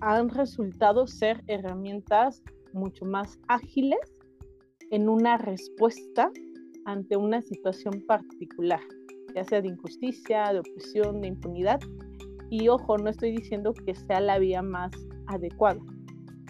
han 0.00 0.28
resultado 0.28 1.06
ser 1.06 1.42
herramientas 1.46 2.42
mucho 2.72 3.04
más 3.04 3.38
ágiles 3.48 4.00
en 4.90 5.08
una 5.08 5.38
respuesta 5.38 6.30
ante 6.86 7.16
una 7.16 7.40
situación 7.40 8.02
particular, 8.06 8.80
ya 9.34 9.44
sea 9.44 9.62
de 9.62 9.68
injusticia, 9.68 10.52
de 10.52 10.58
opresión, 10.60 11.20
de 11.20 11.28
impunidad. 11.28 11.80
Y 12.50 12.66
ojo, 12.68 12.98
no 12.98 13.10
estoy 13.10 13.30
diciendo 13.30 13.72
que 13.74 13.94
sea 13.94 14.20
la 14.20 14.40
vía 14.40 14.60
más 14.60 14.90
adecuada, 15.26 15.80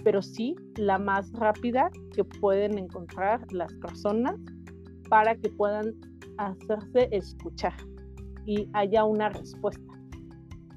pero 0.02 0.22
sí 0.22 0.56
la 0.76 0.98
más 0.98 1.30
rápida 1.32 1.90
que 2.14 2.24
pueden 2.24 2.78
encontrar 2.78 3.44
las 3.52 3.74
personas 3.74 4.36
para 5.10 5.34
que 5.34 5.50
puedan 5.50 5.94
hacerse 6.38 7.08
escuchar 7.10 7.74
y 8.46 8.68
haya 8.72 9.04
una 9.04 9.28
respuesta 9.28 9.92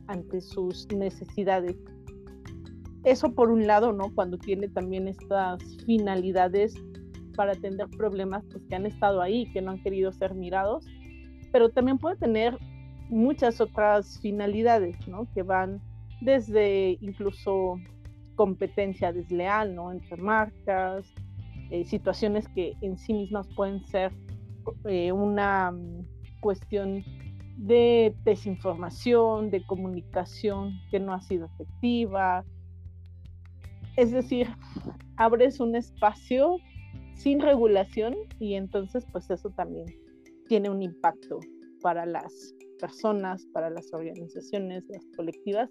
ante 0.07 0.41
sus 0.41 0.91
necesidades. 0.91 1.77
Eso 3.05 3.33
por 3.33 3.51
un 3.51 3.67
lado, 3.67 3.93
¿no? 3.93 4.13
Cuando 4.13 4.37
tiene 4.37 4.67
también 4.67 5.07
estas 5.07 5.61
finalidades 5.85 6.73
para 7.35 7.53
atender 7.53 7.87
problemas 7.89 8.43
pues, 8.51 8.63
que 8.67 8.75
han 8.75 8.85
estado 8.85 9.21
ahí, 9.21 9.45
que 9.53 9.61
no 9.61 9.71
han 9.71 9.81
querido 9.81 10.11
ser 10.11 10.33
mirados, 10.33 10.85
pero 11.51 11.69
también 11.69 11.97
puede 11.99 12.15
tener 12.17 12.57
muchas 13.09 13.61
otras 13.61 14.19
finalidades, 14.19 15.07
¿no? 15.07 15.27
Que 15.33 15.43
van 15.43 15.79
desde 16.21 16.97
incluso 17.01 17.75
competencia 18.35 19.13
desleal, 19.13 19.75
¿no? 19.75 19.91
Entre 19.91 20.17
marcas, 20.17 21.05
eh, 21.69 21.85
situaciones 21.85 22.47
que 22.49 22.73
en 22.81 22.97
sí 22.97 23.13
mismas 23.13 23.47
pueden 23.55 23.85
ser 23.85 24.11
eh, 24.85 25.11
una 25.11 25.71
mm, 25.71 26.05
cuestión 26.41 27.03
de 27.57 28.15
desinformación, 28.23 29.49
de 29.49 29.65
comunicación 29.65 30.73
que 30.89 30.99
no 30.99 31.13
ha 31.13 31.21
sido 31.21 31.45
efectiva. 31.45 32.43
Es 33.95 34.11
decir, 34.11 34.47
abres 35.17 35.59
un 35.59 35.75
espacio 35.75 36.57
sin 37.15 37.39
regulación 37.39 38.15
y 38.39 38.55
entonces 38.55 39.05
pues 39.11 39.29
eso 39.29 39.49
también 39.51 39.85
tiene 40.47 40.69
un 40.69 40.81
impacto 40.81 41.39
para 41.81 42.05
las 42.05 42.55
personas, 42.79 43.45
para 43.53 43.69
las 43.69 43.93
organizaciones, 43.93 44.83
las 44.89 45.05
colectivas. 45.15 45.69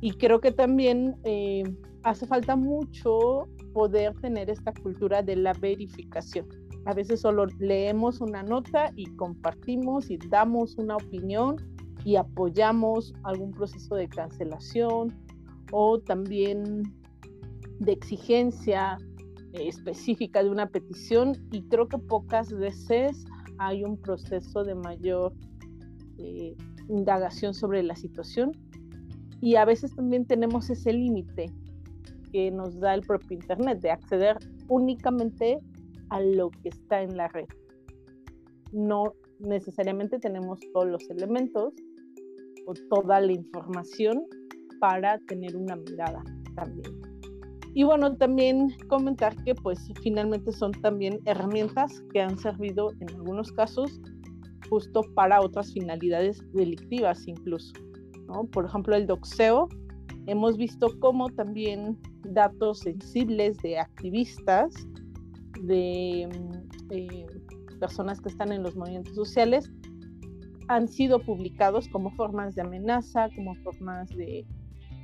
Y 0.00 0.12
creo 0.12 0.40
que 0.40 0.52
también 0.52 1.16
eh, 1.24 1.62
hace 2.02 2.26
falta 2.26 2.56
mucho 2.56 3.48
poder 3.72 4.14
tener 4.20 4.50
esta 4.50 4.72
cultura 4.74 5.22
de 5.22 5.36
la 5.36 5.52
verificación. 5.54 6.46
A 6.86 6.92
veces 6.92 7.20
solo 7.20 7.46
leemos 7.58 8.20
una 8.20 8.42
nota 8.42 8.92
y 8.94 9.06
compartimos 9.16 10.10
y 10.10 10.18
damos 10.18 10.76
una 10.76 10.96
opinión 10.96 11.56
y 12.04 12.16
apoyamos 12.16 13.14
algún 13.22 13.52
proceso 13.52 13.94
de 13.94 14.08
cancelación 14.08 15.14
o 15.72 15.98
también 15.98 16.82
de 17.80 17.92
exigencia 17.92 18.98
eh, 19.54 19.68
específica 19.68 20.42
de 20.42 20.50
una 20.50 20.68
petición. 20.68 21.32
Y 21.50 21.62
creo 21.68 21.88
que 21.88 21.98
pocas 21.98 22.52
veces 22.52 23.24
hay 23.58 23.84
un 23.84 23.96
proceso 23.96 24.62
de 24.64 24.74
mayor 24.74 25.32
eh, 26.18 26.54
indagación 26.88 27.54
sobre 27.54 27.82
la 27.82 27.96
situación. 27.96 28.52
Y 29.40 29.56
a 29.56 29.64
veces 29.64 29.94
también 29.94 30.26
tenemos 30.26 30.68
ese 30.68 30.92
límite 30.92 31.50
que 32.30 32.50
nos 32.50 32.78
da 32.80 32.94
el 32.94 33.02
propio 33.02 33.38
Internet 33.38 33.80
de 33.80 33.90
acceder 33.90 34.38
únicamente 34.68 35.60
a 36.14 36.20
lo 36.20 36.50
que 36.50 36.68
está 36.68 37.02
en 37.02 37.16
la 37.16 37.26
red. 37.26 37.48
No 38.72 39.14
necesariamente 39.40 40.20
tenemos 40.20 40.60
todos 40.72 40.86
los 40.86 41.10
elementos 41.10 41.74
o 42.66 42.74
toda 42.88 43.20
la 43.20 43.32
información 43.32 44.24
para 44.78 45.18
tener 45.26 45.56
una 45.56 45.74
mirada 45.74 46.22
también. 46.54 47.00
Y 47.74 47.82
bueno, 47.82 48.16
también 48.16 48.68
comentar 48.88 49.34
que 49.42 49.56
pues 49.56 49.90
finalmente 50.02 50.52
son 50.52 50.70
también 50.70 51.18
herramientas 51.24 52.00
que 52.12 52.20
han 52.20 52.38
servido 52.38 52.92
en 53.00 53.10
algunos 53.16 53.50
casos 53.50 54.00
justo 54.70 55.02
para 55.14 55.40
otras 55.40 55.72
finalidades 55.72 56.38
delictivas 56.52 57.26
incluso. 57.26 57.72
¿no? 58.28 58.44
Por 58.44 58.66
ejemplo, 58.66 58.94
el 58.94 59.08
doxeo, 59.08 59.68
hemos 60.28 60.56
visto 60.56 60.86
cómo 61.00 61.28
también 61.30 61.98
datos 62.22 62.78
sensibles 62.78 63.58
de 63.58 63.80
activistas, 63.80 64.72
de 65.66 66.28
mm, 66.28 66.92
eh, 66.92 67.26
personas 67.80 68.20
que 68.20 68.28
están 68.28 68.52
en 68.52 68.62
los 68.62 68.76
movimientos 68.76 69.14
sociales, 69.14 69.70
han 70.68 70.88
sido 70.88 71.20
publicados 71.20 71.88
como 71.88 72.10
formas 72.12 72.54
de 72.54 72.62
amenaza, 72.62 73.28
como 73.34 73.54
formas 73.56 74.08
de 74.10 74.46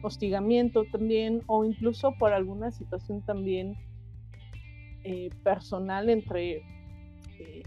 hostigamiento 0.02 0.85
también, 0.90 1.43
o 1.47 1.64
incluso 1.64 2.12
por 2.19 2.33
alguna 2.33 2.71
situación 2.71 3.23
también 3.23 3.75
eh, 5.05 5.31
personal 5.45 6.09
entre 6.09 6.63
eh, 7.39 7.63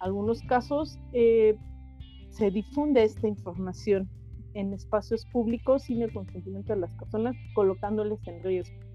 algunos 0.00 0.42
casos 0.42 0.98
se 1.12 2.50
difunde 2.50 3.04
esta 3.04 3.28
información 3.28 4.08
en 4.54 4.72
espacios 4.72 5.24
públicos 5.26 5.84
sin 5.84 6.02
el 6.02 6.12
consentimiento 6.12 6.72
de 6.72 6.80
las 6.80 6.92
personas, 6.94 7.36
colocándoles 7.54 8.18
en 8.26 8.42
riesgo. 8.42 8.91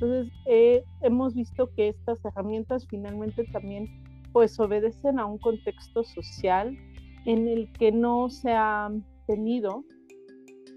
Entonces, 0.00 0.32
eh, 0.46 0.84
hemos 1.00 1.34
visto 1.34 1.70
que 1.74 1.88
estas 1.88 2.24
herramientas 2.24 2.86
finalmente 2.88 3.44
también 3.52 3.88
pues 4.32 4.58
obedecen 4.60 5.18
a 5.18 5.26
un 5.26 5.38
contexto 5.38 6.04
social 6.04 6.76
en 7.24 7.48
el 7.48 7.72
que 7.72 7.90
no 7.90 8.30
se 8.30 8.52
ha 8.52 8.90
tenido 9.26 9.84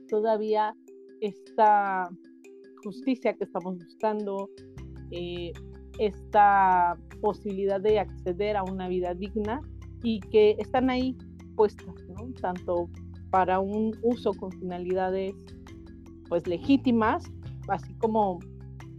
todavía 0.09 0.75
esta 1.19 2.09
justicia 2.83 3.33
que 3.33 3.43
estamos 3.43 3.77
buscando, 3.77 4.49
eh, 5.11 5.51
esta 5.99 6.97
posibilidad 7.21 7.79
de 7.79 7.99
acceder 7.99 8.57
a 8.57 8.63
una 8.63 8.87
vida 8.87 9.13
digna 9.13 9.61
y 10.01 10.19
que 10.19 10.55
están 10.57 10.89
ahí 10.89 11.15
puestas. 11.55 11.93
Tanto 12.41 12.89
para 13.29 13.59
un 13.59 13.95
uso 14.01 14.33
con 14.33 14.51
finalidades 14.51 15.35
pues 16.27 16.47
legítimas, 16.47 17.23
así 17.67 17.93
como 17.95 18.39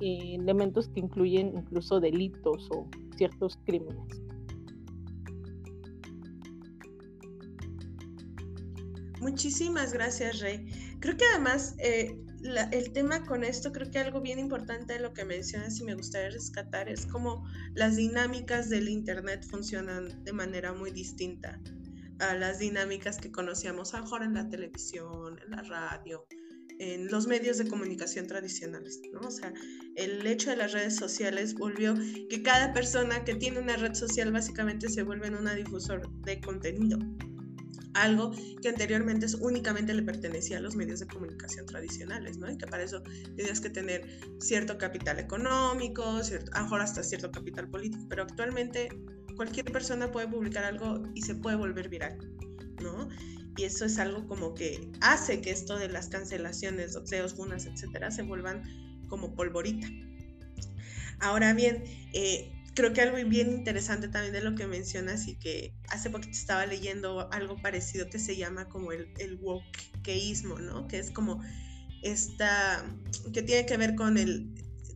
eh, 0.03 0.35
elementos 0.35 0.89
que 0.89 1.01
incluyen 1.01 1.53
incluso 1.57 2.01
delitos 2.01 2.69
o 2.71 2.89
ciertos 3.17 3.57
crímenes. 3.65 4.23
Muchísimas 9.21 9.93
gracias, 9.93 10.41
Rey. 10.41 10.67
Creo 10.99 11.17
que 11.17 11.25
además 11.33 11.77
eh, 11.79 12.19
el 12.73 12.93
tema 12.93 13.25
con 13.25 13.45
esto, 13.45 13.71
creo 13.71 13.89
que 13.89 14.01
algo 14.01 14.21
bien 14.21 14.41
importante 14.41 14.95
de 14.95 14.99
lo 14.99 15.13
que 15.13 15.25
mencionas 15.25 15.79
y 15.79 15.85
me 15.85 15.95
gustaría 15.95 16.31
rescatar 16.31 16.89
es 16.89 17.07
cómo 17.07 17.45
las 17.75 17.95
dinámicas 17.95 18.69
del 18.69 18.89
Internet 18.89 19.47
funcionan 19.49 20.25
de 20.25 20.33
manera 20.33 20.73
muy 20.73 20.91
distinta 20.91 21.61
a 22.19 22.35
las 22.35 22.59
dinámicas 22.59 23.19
que 23.19 23.31
conocíamos 23.31 23.93
mejor 23.95 24.25
en 24.25 24.35
la 24.35 24.49
televisión, 24.49 25.39
en 25.45 25.51
la 25.53 25.63
radio, 25.63 26.27
en 26.79 27.09
los 27.09 27.27
medios 27.27 27.59
de 27.59 27.69
comunicación 27.69 28.27
tradicionales, 28.27 29.01
¿no? 29.13 29.21
O 29.21 29.31
sea, 29.31 29.53
el 29.97 30.27
hecho 30.27 30.51
de 30.51 30.57
las 30.57 30.73
redes 30.73 30.97
sociales 30.97 31.55
volvió 31.55 31.95
que 32.29 32.43
cada 32.43 32.73
persona 32.73 33.25
que 33.25 33.35
tiene 33.35 33.59
una 33.59 33.77
red 33.77 33.95
social 33.95 34.33
básicamente 34.33 34.89
se 34.89 35.03
vuelve 35.03 35.29
en 35.29 35.37
una 35.37 35.55
difusor 35.55 36.11
de 36.23 36.41
contenido 36.41 36.99
algo 37.95 38.33
que 38.61 38.69
anteriormente 38.69 39.27
únicamente 39.41 39.93
le 39.95 40.03
pertenecía 40.03 40.59
a 40.59 40.61
los 40.61 40.77
medios 40.77 41.01
de 41.01 41.07
comunicación 41.07 41.67
tradicionales, 41.67 42.39
¿no? 42.39 42.51
Y 42.51 42.57
que 42.57 42.67
para 42.67 42.83
eso 42.83 43.03
tenías 43.37 43.61
que 43.61 43.71
tener 43.71 44.07
cierto 44.41 44.79
capital 44.79 45.19
económico, 45.19 46.23
cierto, 46.23 46.51
mejor 46.59 46.81
hasta 46.81 47.03
cierto 47.03 47.31
capital 47.31 47.69
político, 47.69 48.05
pero 48.09 48.23
actualmente 48.23 48.89
cualquier 49.37 49.67
persona 49.67 50.11
puede 50.11 50.29
publicar 50.29 50.65
algo 50.65 51.03
y 51.15 51.23
se 51.23 51.35
puede 51.35 51.57
volver 51.57 51.89
viral, 51.89 52.19
Y 53.57 53.65
eso 53.65 53.85
es 53.85 53.99
algo 53.99 54.27
como 54.27 54.55
que 54.55 54.91
hace 55.01 55.41
que 55.41 55.51
esto 55.51 55.77
de 55.77 55.89
las 55.89 56.09
cancelaciones, 56.09 56.95
doxeos, 56.95 57.37
bunas, 57.37 57.67
etcétera, 57.67 58.11
se 58.11 58.23
vuelvan 58.23 58.63
como 59.09 59.35
polvorita. 59.35 59.89
Ahora 61.21 61.53
bien, 61.53 61.85
eh, 62.15 62.51
creo 62.75 62.93
que 62.93 63.03
algo 63.03 63.17
bien 63.29 63.51
interesante 63.51 64.09
también 64.09 64.33
de 64.33 64.43
lo 64.43 64.55
que 64.55 64.67
mencionas 64.67 65.29
y 65.29 65.37
que 65.37 65.75
hace 65.89 66.11
poquito 66.11 66.33
estaba 66.33 66.65
leyendo 66.67 67.31
algo 67.33 67.61
parecido 67.61 68.09
que 68.09 68.19
se 68.19 68.37
llama 68.37 68.69
como 68.69 68.93
el, 68.93 69.09
el 69.19 69.37
wokeísmo, 69.37 70.59
¿no? 70.59 70.89
Que 70.89 70.99
es 70.99 71.11
como 71.11 71.43
esta, 72.03 72.85
que 73.33 73.43
tiene 73.43 73.67
que 73.67 73.77
ver 73.77 73.95
con 73.95 74.17
el, 74.17 74.55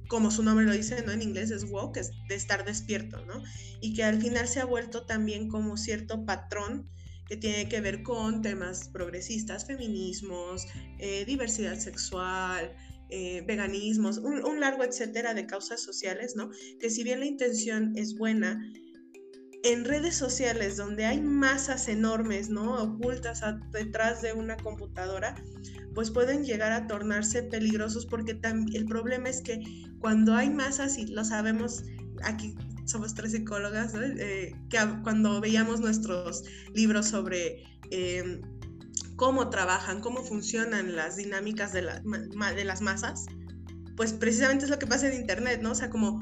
como 0.08 0.30
su 0.30 0.42
nombre 0.42 0.64
lo 0.64 0.72
dice, 0.72 1.02
¿no? 1.04 1.12
En 1.12 1.22
inglés 1.22 1.50
es 1.50 1.64
woke, 1.64 1.98
es 1.98 2.12
de 2.28 2.34
estar 2.34 2.64
despierto, 2.64 3.24
¿no? 3.26 3.42
Y 3.80 3.94
que 3.94 4.04
al 4.04 4.20
final 4.20 4.48
se 4.48 4.60
ha 4.60 4.64
vuelto 4.64 5.04
también 5.04 5.48
como 5.48 5.76
cierto 5.76 6.24
patrón 6.24 6.88
que 7.28 7.36
tiene 7.36 7.68
que 7.68 7.80
ver 7.80 8.02
con 8.02 8.42
temas 8.42 8.88
progresistas, 8.88 9.66
feminismos, 9.66 10.66
eh, 10.98 11.24
diversidad 11.26 11.78
sexual, 11.78 12.72
eh, 13.08 13.42
veganismos, 13.46 14.18
un, 14.18 14.60
largo 14.60 14.84
etcétera 14.84 15.34
de 15.34 15.46
causas 15.46 15.80
sociales, 15.80 16.34
¿no? 16.36 16.50
Que 16.80 16.90
si 16.90 17.04
bien 17.04 17.20
la 17.20 17.26
intención 17.26 17.92
es 17.96 18.16
buena, 18.16 18.60
en 19.62 19.84
redes 19.84 20.16
sociales 20.16 20.76
donde 20.76 21.06
hay 21.06 21.20
masas 21.20 21.88
enormes, 21.88 22.50
¿no? 22.50 22.82
Ocultas 22.82 23.42
detrás 23.72 24.22
de 24.22 24.32
una 24.32 24.56
computadora, 24.56 25.34
pues 25.94 26.10
pueden 26.10 26.44
llegar 26.44 26.72
a 26.72 26.86
tornarse 26.86 27.42
peligrosos 27.42 28.06
porque 28.06 28.38
el 28.74 28.86
problema 28.86 29.28
es 29.28 29.40
que 29.40 29.60
cuando 29.98 30.34
hay 30.34 30.50
masas, 30.50 30.98
y 30.98 31.06
lo 31.06 31.24
sabemos, 31.24 31.84
aquí 32.22 32.54
somos 32.86 33.14
tres 33.14 33.32
psicólogas, 33.32 33.92
eh, 33.94 34.54
que 34.70 34.78
cuando 35.02 35.40
veíamos 35.40 35.80
nuestros 35.80 36.44
libros 36.74 37.08
sobre... 37.08 37.62
Eh, 37.90 38.40
cómo 39.16 39.48
trabajan, 39.48 40.00
cómo 40.00 40.22
funcionan 40.22 40.94
las 40.94 41.16
dinámicas 41.16 41.72
de, 41.72 41.80
de 41.82 42.64
las 42.64 42.82
masas, 42.82 43.24
pues 43.96 44.12
precisamente 44.12 44.66
es 44.66 44.70
lo 44.70 44.78
que 44.78 44.86
pasa 44.86 45.08
en 45.08 45.18
Internet, 45.18 45.60
¿no? 45.62 45.72
O 45.72 45.74
sea, 45.74 45.88
como 45.88 46.20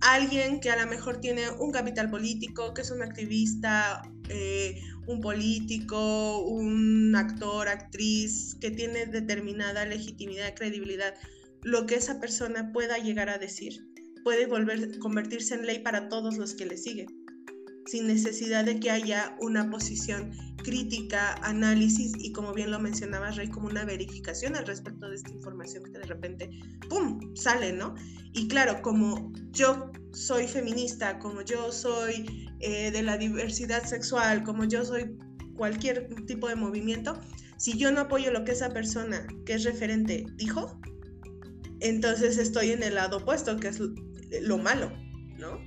alguien 0.00 0.60
que 0.60 0.70
a 0.70 0.82
lo 0.82 0.88
mejor 0.88 1.20
tiene 1.20 1.50
un 1.50 1.72
capital 1.72 2.08
político, 2.08 2.72
que 2.72 2.82
es 2.82 2.90
un 2.90 3.02
activista, 3.02 4.02
eh, 4.28 4.80
un 5.06 5.20
político, 5.20 6.38
un 6.46 7.14
actor, 7.16 7.68
actriz, 7.68 8.56
que 8.60 8.70
tiene 8.70 9.06
determinada 9.06 9.84
legitimidad, 9.84 10.54
credibilidad, 10.54 11.14
lo 11.62 11.84
que 11.86 11.96
esa 11.96 12.20
persona 12.20 12.72
pueda 12.72 12.98
llegar 12.98 13.28
a 13.28 13.38
decir 13.38 13.89
puede 14.24 14.46
volver 14.46 14.98
convertirse 14.98 15.54
en 15.54 15.66
ley 15.66 15.80
para 15.80 16.08
todos 16.08 16.36
los 16.36 16.54
que 16.54 16.66
le 16.66 16.76
siguen 16.76 17.08
sin 17.90 18.06
necesidad 18.06 18.64
de 18.64 18.78
que 18.78 18.90
haya 18.90 19.36
una 19.40 19.68
posición 19.68 20.30
crítica, 20.62 21.34
análisis 21.42 22.12
y 22.18 22.32
como 22.32 22.52
bien 22.52 22.70
lo 22.70 22.78
mencionaba 22.78 23.30
Rey, 23.32 23.48
como 23.48 23.66
una 23.66 23.84
verificación 23.84 24.54
al 24.54 24.66
respecto 24.66 25.08
de 25.08 25.16
esta 25.16 25.30
información 25.30 25.84
que 25.84 25.98
de 25.98 26.06
repente, 26.06 26.50
¡pum!, 26.88 27.34
sale, 27.34 27.72
¿no? 27.72 27.94
Y 28.32 28.46
claro, 28.46 28.80
como 28.82 29.32
yo 29.50 29.90
soy 30.12 30.46
feminista, 30.46 31.18
como 31.18 31.42
yo 31.42 31.72
soy 31.72 32.48
eh, 32.60 32.92
de 32.92 33.02
la 33.02 33.16
diversidad 33.16 33.84
sexual, 33.84 34.44
como 34.44 34.64
yo 34.64 34.84
soy 34.84 35.16
cualquier 35.56 36.08
tipo 36.26 36.48
de 36.48 36.54
movimiento, 36.54 37.20
si 37.56 37.76
yo 37.76 37.90
no 37.90 38.02
apoyo 38.02 38.30
lo 38.30 38.44
que 38.44 38.52
esa 38.52 38.70
persona 38.70 39.26
que 39.44 39.54
es 39.54 39.64
referente 39.64 40.26
dijo, 40.36 40.80
entonces 41.80 42.38
estoy 42.38 42.70
en 42.70 42.82
el 42.82 42.94
lado 42.94 43.18
opuesto, 43.18 43.56
que 43.56 43.68
es 43.68 43.80
lo 44.42 44.58
malo, 44.58 44.92
¿no? 45.38 45.58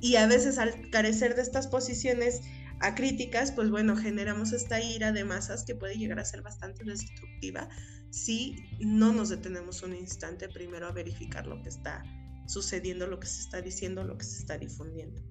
Y 0.00 0.16
a 0.16 0.26
veces 0.26 0.58
al 0.58 0.90
carecer 0.90 1.34
de 1.34 1.42
estas 1.42 1.66
posiciones 1.66 2.40
acríticas, 2.80 3.52
pues 3.52 3.70
bueno, 3.70 3.96
generamos 3.96 4.52
esta 4.52 4.80
ira 4.80 5.12
de 5.12 5.24
masas 5.24 5.64
que 5.64 5.74
puede 5.74 5.96
llegar 5.96 6.20
a 6.20 6.24
ser 6.24 6.42
bastante 6.42 6.84
destructiva 6.84 7.68
si 8.10 8.56
no 8.80 9.12
nos 9.12 9.28
detenemos 9.28 9.82
un 9.82 9.94
instante 9.94 10.48
primero 10.48 10.86
a 10.86 10.92
verificar 10.92 11.46
lo 11.46 11.60
que 11.62 11.68
está 11.68 12.02
sucediendo, 12.46 13.06
lo 13.06 13.20
que 13.20 13.26
se 13.26 13.40
está 13.40 13.60
diciendo, 13.60 14.04
lo 14.04 14.16
que 14.16 14.24
se 14.24 14.38
está 14.38 14.58
difundiendo. 14.58 15.22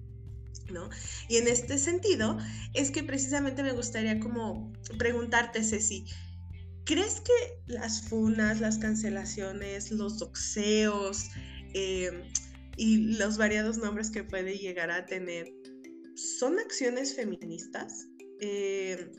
¿No? 0.70 0.90
Y 1.28 1.36
en 1.36 1.48
este 1.48 1.78
sentido 1.78 2.36
es 2.74 2.90
que 2.90 3.02
precisamente 3.02 3.62
me 3.62 3.72
gustaría 3.72 4.20
como 4.20 4.70
preguntarte, 4.98 5.64
Ceci, 5.64 6.04
¿crees 6.84 7.20
que 7.22 7.62
las 7.66 8.02
funas, 8.02 8.60
las 8.60 8.76
cancelaciones, 8.76 9.90
los 9.90 10.18
doxeos, 10.18 11.30
eh, 11.72 12.30
y 12.78 13.16
los 13.18 13.36
variados 13.36 13.76
nombres 13.76 14.10
que 14.10 14.24
puede 14.24 14.56
llegar 14.56 14.90
a 14.90 15.04
tener 15.04 15.52
son 16.14 16.58
acciones 16.58 17.14
feministas. 17.14 18.08
Eh, 18.40 19.10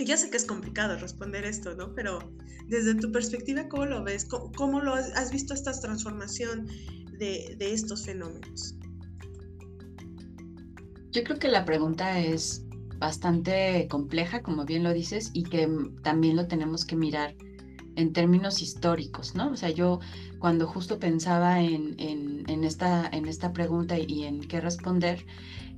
ya 0.00 0.16
sé 0.16 0.28
que 0.28 0.36
es 0.36 0.44
complicado 0.44 0.98
responder 0.98 1.44
esto, 1.44 1.74
¿no? 1.76 1.94
Pero 1.94 2.18
desde 2.66 2.96
tu 2.96 3.10
perspectiva, 3.12 3.68
¿cómo 3.68 3.86
lo 3.86 4.02
ves? 4.02 4.26
¿Cómo, 4.56 4.80
lo 4.80 4.94
has, 4.94 5.30
visto 5.30 5.54
esta 5.54 5.72
transformación 5.72 6.66
de, 7.18 7.54
de 7.58 7.72
estos 7.72 8.04
fenómenos? 8.04 8.76
Yo 11.12 11.24
creo 11.24 11.38
que 11.38 11.48
la 11.48 11.64
pregunta 11.64 12.20
es 12.20 12.64
bastante 12.98 13.86
compleja, 13.88 14.42
como 14.42 14.64
bien 14.64 14.82
lo 14.82 14.92
dices, 14.92 15.30
y 15.32 15.44
que 15.44 15.68
también 16.02 16.36
lo 16.36 16.46
tenemos 16.48 16.84
que 16.84 16.96
mirar 16.96 17.34
en 17.96 18.12
términos 18.12 18.62
históricos, 18.62 19.34
¿no? 19.34 19.50
O 19.50 19.56
sea, 19.56 19.70
yo 19.70 20.00
cuando 20.38 20.66
justo 20.66 20.98
pensaba 20.98 21.60
en, 21.60 22.64
esta, 22.64 23.08
en 23.12 23.26
esta 23.26 23.52
pregunta 23.52 23.98
y 23.98 24.24
en 24.24 24.40
qué 24.40 24.60
responder, 24.60 25.24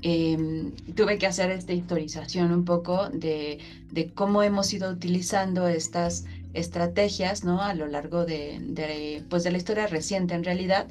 em, 0.03 0.73
tuve 0.95 1.19
que 1.19 1.27
hacer 1.27 1.51
esta 1.51 1.73
historización 1.73 2.53
un 2.53 2.65
poco 2.65 3.09
de, 3.11 3.59
de, 3.91 4.13
cómo 4.13 4.43
hemos 4.43 4.73
ido 4.73 4.91
utilizando 4.91 5.69
estas 5.69 6.25
estrategias, 6.55 7.45
¿no? 7.45 7.63
A 7.63 7.75
lo 7.75 7.87
largo 7.87 8.25
de, 8.25 9.25
pues 9.29 9.45
de 9.45 9.53
la 9.53 9.59
historia 9.59 9.87
reciente, 9.87 10.35
en 10.35 10.45
realidad, 10.45 10.89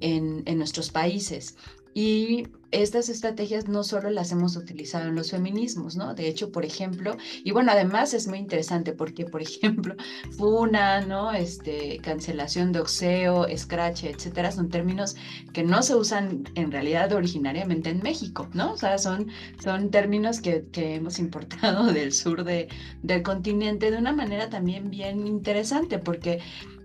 en 0.00 0.58
nuestros 0.58 0.90
países. 0.90 1.56
Y 1.94 2.48
estas 2.72 3.08
estrategias 3.08 3.68
no 3.68 3.84
solo 3.84 4.10
las 4.10 4.32
hemos 4.32 4.56
utilizado 4.56 5.08
en 5.08 5.14
los 5.14 5.30
feminismos, 5.30 5.94
¿no? 5.94 6.14
De 6.14 6.26
hecho, 6.26 6.50
por 6.50 6.64
ejemplo, 6.64 7.16
y 7.44 7.52
bueno, 7.52 7.70
además 7.70 8.14
es 8.14 8.26
muy 8.26 8.38
interesante 8.38 8.92
porque, 8.92 9.24
por 9.24 9.40
ejemplo, 9.42 9.94
funa, 10.36 11.00
¿no? 11.02 11.32
Este, 11.32 11.98
cancelación 12.02 12.72
de 12.72 12.80
oxeo, 12.80 13.46
scratch, 13.56 14.04
etcétera, 14.04 14.50
son 14.50 14.68
términos 14.70 15.14
que 15.52 15.62
no 15.62 15.82
se 15.82 15.94
usan 15.94 16.44
en 16.56 16.72
realidad 16.72 17.12
originariamente 17.12 17.90
en 17.90 18.02
México, 18.02 18.48
¿no? 18.54 18.72
O 18.72 18.76
sea, 18.76 18.98
son, 18.98 19.28
son 19.62 19.90
términos 19.90 20.40
que, 20.40 20.64
que 20.72 20.96
hemos 20.96 21.20
importado 21.20 21.86
del 21.92 22.12
sur 22.12 22.42
de, 22.42 22.68
del 23.02 23.22
continente 23.22 23.92
de 23.92 23.98
una 23.98 24.12
manera 24.12 24.50
también 24.50 24.90
bien 24.90 25.28
interesante 25.28 25.98
porque 25.98 26.40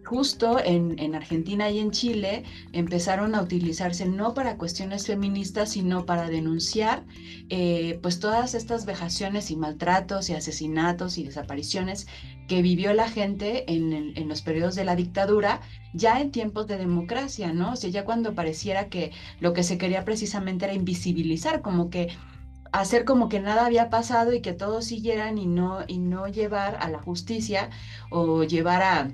justo 0.10 0.58
en, 0.58 0.98
en, 0.98 1.13
Argentina 1.13 1.69
y 1.69 1.78
en 1.78 1.91
Chile 1.91 2.43
empezaron 2.74 3.36
a 3.36 3.43
utilizarse 3.43 4.08
no 4.08 4.34
para 4.34 4.58
cuestiones 4.58 5.06
feministas, 5.06 5.74
sino 5.74 6.08
para 6.08 6.28
denunciar 6.30 7.06
eh, 7.50 8.00
pues 8.02 8.19
todas 8.19 8.56
estas 8.56 8.88
vejaciones 8.88 9.52
y 9.52 9.56
maltratos 9.56 10.32
y 10.32 10.34
asesinatos 10.34 11.19
y 11.19 11.26
desapariciones 11.26 12.08
que 12.48 12.63
vivió 12.63 12.91
la 12.93 13.08
gente 13.08 13.72
en, 13.72 13.93
en, 13.93 14.28
los 14.28 14.41
periodos 14.41 14.74
de 14.74 14.84
la 14.84 14.95
dictadura, 14.95 15.62
ya 15.93 16.19
en 16.19 16.32
tiempos 16.32 16.65
de 16.65 16.78
democracia, 16.78 17.54
¿no? 17.54 17.74
O 17.74 17.76
sea, 17.76 17.91
ya 17.91 18.04
cuando 18.04 18.34
pareciera 18.34 18.89
que 18.89 19.12
lo 19.39 19.54
que 19.54 19.62
se 19.62 19.78
quería 19.78 20.06
precisamente 20.06 20.65
era 20.65 20.74
invisibilizar, 20.74 21.62
como 21.62 21.91
que 21.91 22.08
hacer 22.72 23.06
como 23.06 23.30
que 23.30 23.39
nada 23.39 23.67
había 23.67 23.91
pasado 23.91 24.34
y 24.34 24.41
que 24.41 24.54
todos 24.54 24.86
siguieran 24.86 25.38
y 25.38 25.45
no, 25.45 25.82
y 25.88 26.00
no 26.00 26.28
llevar 26.28 26.78
a 26.82 26.89
la 26.89 27.00
justicia 27.00 27.69
o 28.10 28.43
llevar 28.43 28.82
a 28.82 29.12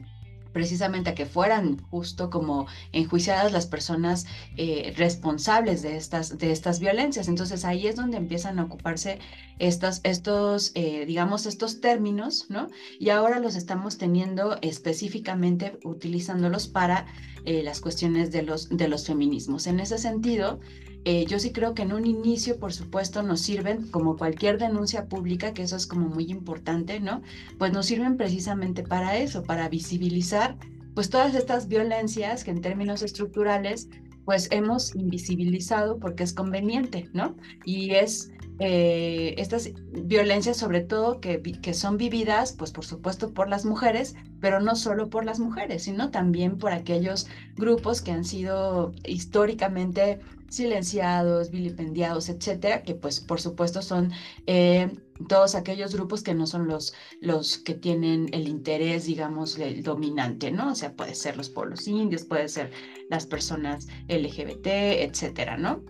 precisamente 0.55 1.09
a 1.09 1.15
que 1.15 1.25
fueran 1.25 1.81
justo 1.91 2.29
como 2.29 2.65
enjuiciadas 2.93 3.51
las 3.51 3.67
personas 3.67 4.25
eh, 4.55 4.93
responsables 4.95 5.81
de 5.81 5.97
estas, 5.97 6.37
de 6.37 6.53
estas 6.53 6.79
violencias. 6.79 7.27
Entonces 7.27 7.65
ahí 7.65 7.87
es 7.87 7.97
donde 7.97 8.15
empiezan 8.15 8.57
a 8.59 8.63
ocuparse 8.63 9.19
estos, 9.59 10.71
eh, 10.75 11.05
digamos, 11.05 11.45
estos 11.45 11.81
términos, 11.81 12.45
¿no? 12.47 12.69
Y 13.01 13.09
ahora 13.09 13.41
los 13.41 13.57
estamos 13.57 13.97
teniendo 13.97 14.57
específicamente 14.61 15.77
utilizándolos 15.83 16.69
para 16.69 17.05
eh, 17.43 17.61
las 17.61 17.81
cuestiones 17.81 18.31
de 18.31 18.43
los, 18.43 18.69
de 18.69 18.87
los 18.87 19.05
feminismos. 19.05 19.67
En 19.67 19.81
ese 19.81 19.97
sentido, 19.97 20.61
eh, 21.05 21.25
yo 21.27 21.39
sí 21.39 21.51
creo 21.51 21.75
que 21.75 21.83
en 21.83 21.93
un 21.93 22.05
inicio, 22.07 22.59
por 22.59 22.73
supuesto, 22.73 23.21
nos 23.21 23.39
sirven, 23.41 23.87
como 23.91 24.17
cualquier 24.17 24.57
denuncia 24.57 25.07
pública, 25.07 25.53
que 25.53 25.61
eso 25.61 25.75
es 25.75 25.85
como 25.85 26.09
muy 26.09 26.25
importante, 26.25 26.99
¿no? 26.99 27.21
Pues 27.59 27.71
nos 27.71 27.85
sirven 27.85 28.17
precisamente 28.17 28.83
para 28.83 29.17
eso, 29.17 29.43
para 29.43 29.69
visibilizar 29.69 30.57
pues 30.95 31.09
todas 31.09 31.35
estas 31.35 31.67
violencias 31.67 32.43
que 32.43 32.51
en 32.51 32.61
términos 32.61 33.03
estructurales 33.03 33.89
pues 34.23 34.47
hemos 34.49 34.95
invisibilizado 34.95 35.99
porque 35.99 36.23
es 36.23 36.33
conveniente, 36.33 37.09
¿no? 37.13 37.35
Y 37.63 37.91
es 37.91 38.31
eh, 38.59 39.35
estas 39.37 39.71
violencias 39.91 40.57
sobre 40.57 40.81
todo 40.81 41.19
que, 41.19 41.41
que, 41.41 41.73
son 41.73 41.97
vividas, 41.97 42.53
pues 42.53 42.71
por 42.71 42.85
supuesto 42.85 43.33
por 43.33 43.49
las 43.49 43.65
mujeres, 43.65 44.15
pero 44.39 44.61
no 44.61 44.75
solo 44.75 45.09
por 45.09 45.25
las 45.25 45.39
mujeres, 45.39 45.83
sino 45.83 46.11
también 46.11 46.57
por 46.57 46.71
aquellos 46.71 47.27
grupos 47.55 48.01
que 48.01 48.11
han 48.11 48.23
sido 48.23 48.93
históricamente 49.05 50.19
silenciados, 50.49 51.51
vilipendiados, 51.51 52.29
etcétera, 52.29 52.83
que 52.83 52.95
pues 52.95 53.19
por 53.19 53.41
supuesto 53.41 53.81
son 53.81 54.11
eh, 54.45 54.89
todos 55.27 55.55
aquellos 55.55 55.93
grupos 55.93 56.23
que 56.23 56.33
no 56.33 56.47
son 56.47 56.67
los, 56.67 56.93
los 57.19 57.57
que 57.57 57.73
tienen 57.73 58.29
el 58.31 58.47
interés, 58.47 59.05
digamos, 59.05 59.57
el 59.59 59.83
dominante, 59.83 60.51
¿no? 60.51 60.71
O 60.71 60.75
sea, 60.75 60.95
puede 60.95 61.15
ser 61.15 61.35
los 61.35 61.49
pueblos 61.49 61.87
indios, 61.87 62.23
puede 62.23 62.47
ser 62.47 62.71
las 63.09 63.25
personas 63.25 63.87
LGBT, 64.07 64.67
etcétera, 64.67 65.57
¿no? 65.57 65.83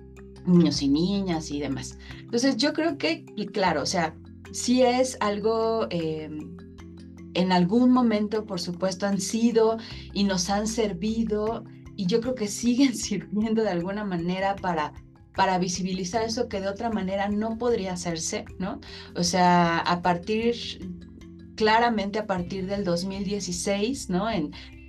Niños 0.46 0.82
y 0.82 0.90
niñas 0.90 1.52
y 1.52 1.60
demás. 1.60 1.98
Entonces, 2.20 2.58
yo 2.58 2.74
creo 2.74 2.98
que, 2.98 3.26
claro, 3.52 3.82
o 3.82 3.86
sea, 3.86 4.16
sí 4.52 4.82
es 4.82 5.18
algo... 5.20 5.88
Eh, 5.90 6.30
en 7.34 7.52
algún 7.52 7.92
momento, 7.92 8.46
por 8.46 8.62
supuesto, 8.62 9.06
han 9.06 9.20
sido 9.20 9.78
y 10.14 10.24
nos 10.24 10.50
han 10.50 10.68
servido 10.68 11.66
y 11.98 12.06
yo 12.08 12.22
creo 12.22 12.34
que 12.34 12.48
siguen 12.62 12.96
sirviendo 12.96 13.62
de 13.62 13.70
alguna 13.70 14.06
manera 14.06 14.56
para 14.56 14.94
para 15.36 15.58
visibilizar 15.60 16.24
eso 16.24 16.48
que 16.48 16.62
de 16.62 16.68
otra 16.68 16.90
manera 16.90 17.30
no 17.30 17.58
podría 17.58 17.94
hacerse, 17.94 18.46
¿no? 18.58 18.80
O 19.16 19.24
sea, 19.24 19.80
a 19.80 20.02
partir, 20.02 20.56
claramente 21.56 22.20
a 22.20 22.26
partir 22.26 22.68
del 22.68 22.84
2016, 22.84 24.10
¿no? 24.10 24.30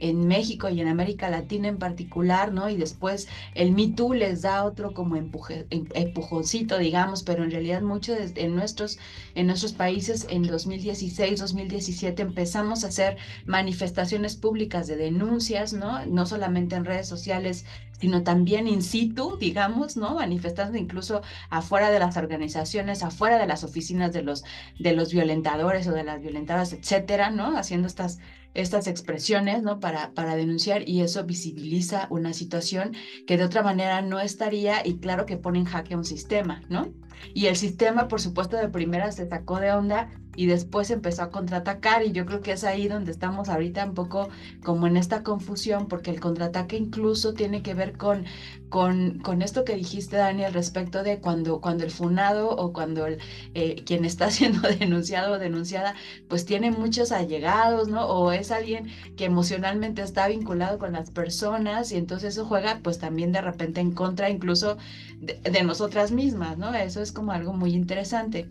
En 0.01 0.27
México 0.27 0.69
y 0.69 0.81
en 0.81 0.89
América 0.89 1.31
Latina 1.31 1.69
en 1.69 1.79
particular, 1.79 2.53
¿no? 2.53 2.69
Y 2.69 2.77
después 2.77 3.29
el 3.55 3.73
Me 3.73 3.89
Too 3.89 4.15
les 4.15 4.43
da 4.43 4.65
otro 4.65 4.93
como 4.93 5.17
empuje, 5.17 5.67
em, 5.71 5.87
empujoncito, 5.95 6.79
digamos, 6.79 7.23
pero 7.23 7.45
en 7.45 7.51
realidad 7.51 7.83
mucho 7.83 8.15
en 8.17 8.55
nuestros, 8.55 8.99
en 9.35 9.47
nuestros 9.47 9.73
países 9.73 10.27
en 10.31 10.43
2016, 10.43 11.41
2017 11.41 12.23
empezamos 12.23 12.85
a 12.85 12.89
hacer 12.89 13.17
manifestaciones 13.47 14.37
públicas 14.37 14.87
de 14.87 14.97
denuncias, 14.97 15.73
¿no? 15.73 16.05
No 16.07 16.27
solamente 16.27 16.77
en 16.77 16.85
redes 16.85 17.09
sociales, 17.09 17.65
sino 18.01 18.23
también 18.23 18.69
in 18.69 18.83
situ, 18.83 19.37
digamos, 19.39 19.97
¿no? 19.97 20.17
Manifestando 20.17 20.77
incluso 20.79 21.23
afuera 21.51 21.91
de 21.91 21.99
las 21.99 22.17
organizaciones, 22.17 23.03
afuera 23.03 23.39
de 23.39 23.47
las 23.47 23.65
oficinas 23.65 24.13
de 24.13 24.23
los, 24.23 24.45
de 24.79 24.93
los 24.93 25.13
violentadores 25.13 25.87
o 25.89 25.93
de 25.93 26.05
las 26.05 26.21
violentadas, 26.21 26.73
etcétera, 26.73 27.31
¿no? 27.31 27.57
Haciendo 27.57 27.87
estas 27.89 28.19
estas 28.57 28.87
expresiones, 28.87 29.63
¿no? 29.63 29.81
Para, 29.81 30.13
para 30.15 30.37
denunciar 30.37 30.89
y 30.89 31.03
eso 31.03 31.25
visibiliza 31.25 32.07
una 32.11 32.33
situación 32.33 32.93
que 33.27 33.37
de 33.37 33.45
otra 33.45 33.63
manera 33.63 34.03
no 34.03 34.21
estaría 34.21 34.87
y 34.87 34.99
claro 34.99 35.27
que 35.27 35.37
pone 35.37 35.59
en 35.61 35.65
jaque 35.67 35.97
un 35.97 36.05
sistema, 36.05 36.63
¿no? 36.69 36.93
Y 37.35 37.47
el 37.47 37.57
sistema, 37.57 38.09
por 38.09 38.21
supuesto, 38.21 38.57
de 38.57 38.69
primera 38.69 39.13
se 39.13 39.29
sacó 39.29 39.61
de 39.61 39.73
onda 39.73 40.11
y 40.37 40.47
después 40.47 40.91
empezó 40.91 41.23
a 41.23 41.31
contraatacar 41.31 42.05
y 42.05 42.13
yo 42.13 42.27
creo 42.27 42.43
que 42.43 42.53
es 42.53 42.63
ahí 42.63 42.89
donde 42.89 43.11
estamos 43.11 43.49
ahorita 43.49 43.85
un 43.87 43.95
poco 43.95 44.29
como 44.63 44.87
en 44.87 44.97
esta 44.97 45.23
confusión 45.23 45.89
porque 45.89 46.11
el 46.11 46.21
contraataque 46.21 46.77
incluso 46.77 47.33
tiene 47.35 47.63
que 47.63 47.75
ver 47.75 47.97
con, 47.97 48.27
con, 48.69 49.19
con 49.21 49.43
esto 49.43 49.65
que 49.65 49.75
dijiste 49.75 50.17
Daniel 50.17 50.53
respecto 50.53 51.03
de 51.03 51.21
cuando, 51.21 51.61
cuando 51.61 51.85
el 51.85 51.91
funado 51.91 52.51
o 52.51 52.73
cuando 52.73 53.07
el, 53.07 53.19
eh, 53.55 53.83
quien 53.85 54.05
está 54.05 54.31
siendo 54.31 54.61
denunciado 54.69 55.35
o 55.35 55.39
denunciada 55.39 55.95
pues 56.29 56.45
tiene 56.45 56.71
muchos 56.71 57.13
allegados, 57.13 57.89
¿no? 57.89 58.07
O 58.07 58.33
es 58.33 58.51
alguien 58.51 58.89
que 59.17 59.25
emocionalmente 59.25 60.03
está 60.03 60.29
vinculado 60.29 60.79
con 60.79 60.93
las 60.93 61.11
personas 61.11 61.93
y 61.93 61.97
entonces 61.97 62.35
eso 62.35 62.45
juega 62.45 62.81
pues 62.83 62.99
también 62.99 63.33
de 63.33 63.41
repente 63.41 63.81
en 63.81 63.93
contra 63.93 64.29
incluso 64.31 64.77
de, 65.21 65.63
nosotras 65.63 66.13
mismas, 66.13 66.59
¿no? 66.59 66.75
Eso 66.75 67.01
es 67.01 67.13
como 67.13 67.33
algo 67.33 67.53
muy 67.53 67.75
interesante 67.75 68.51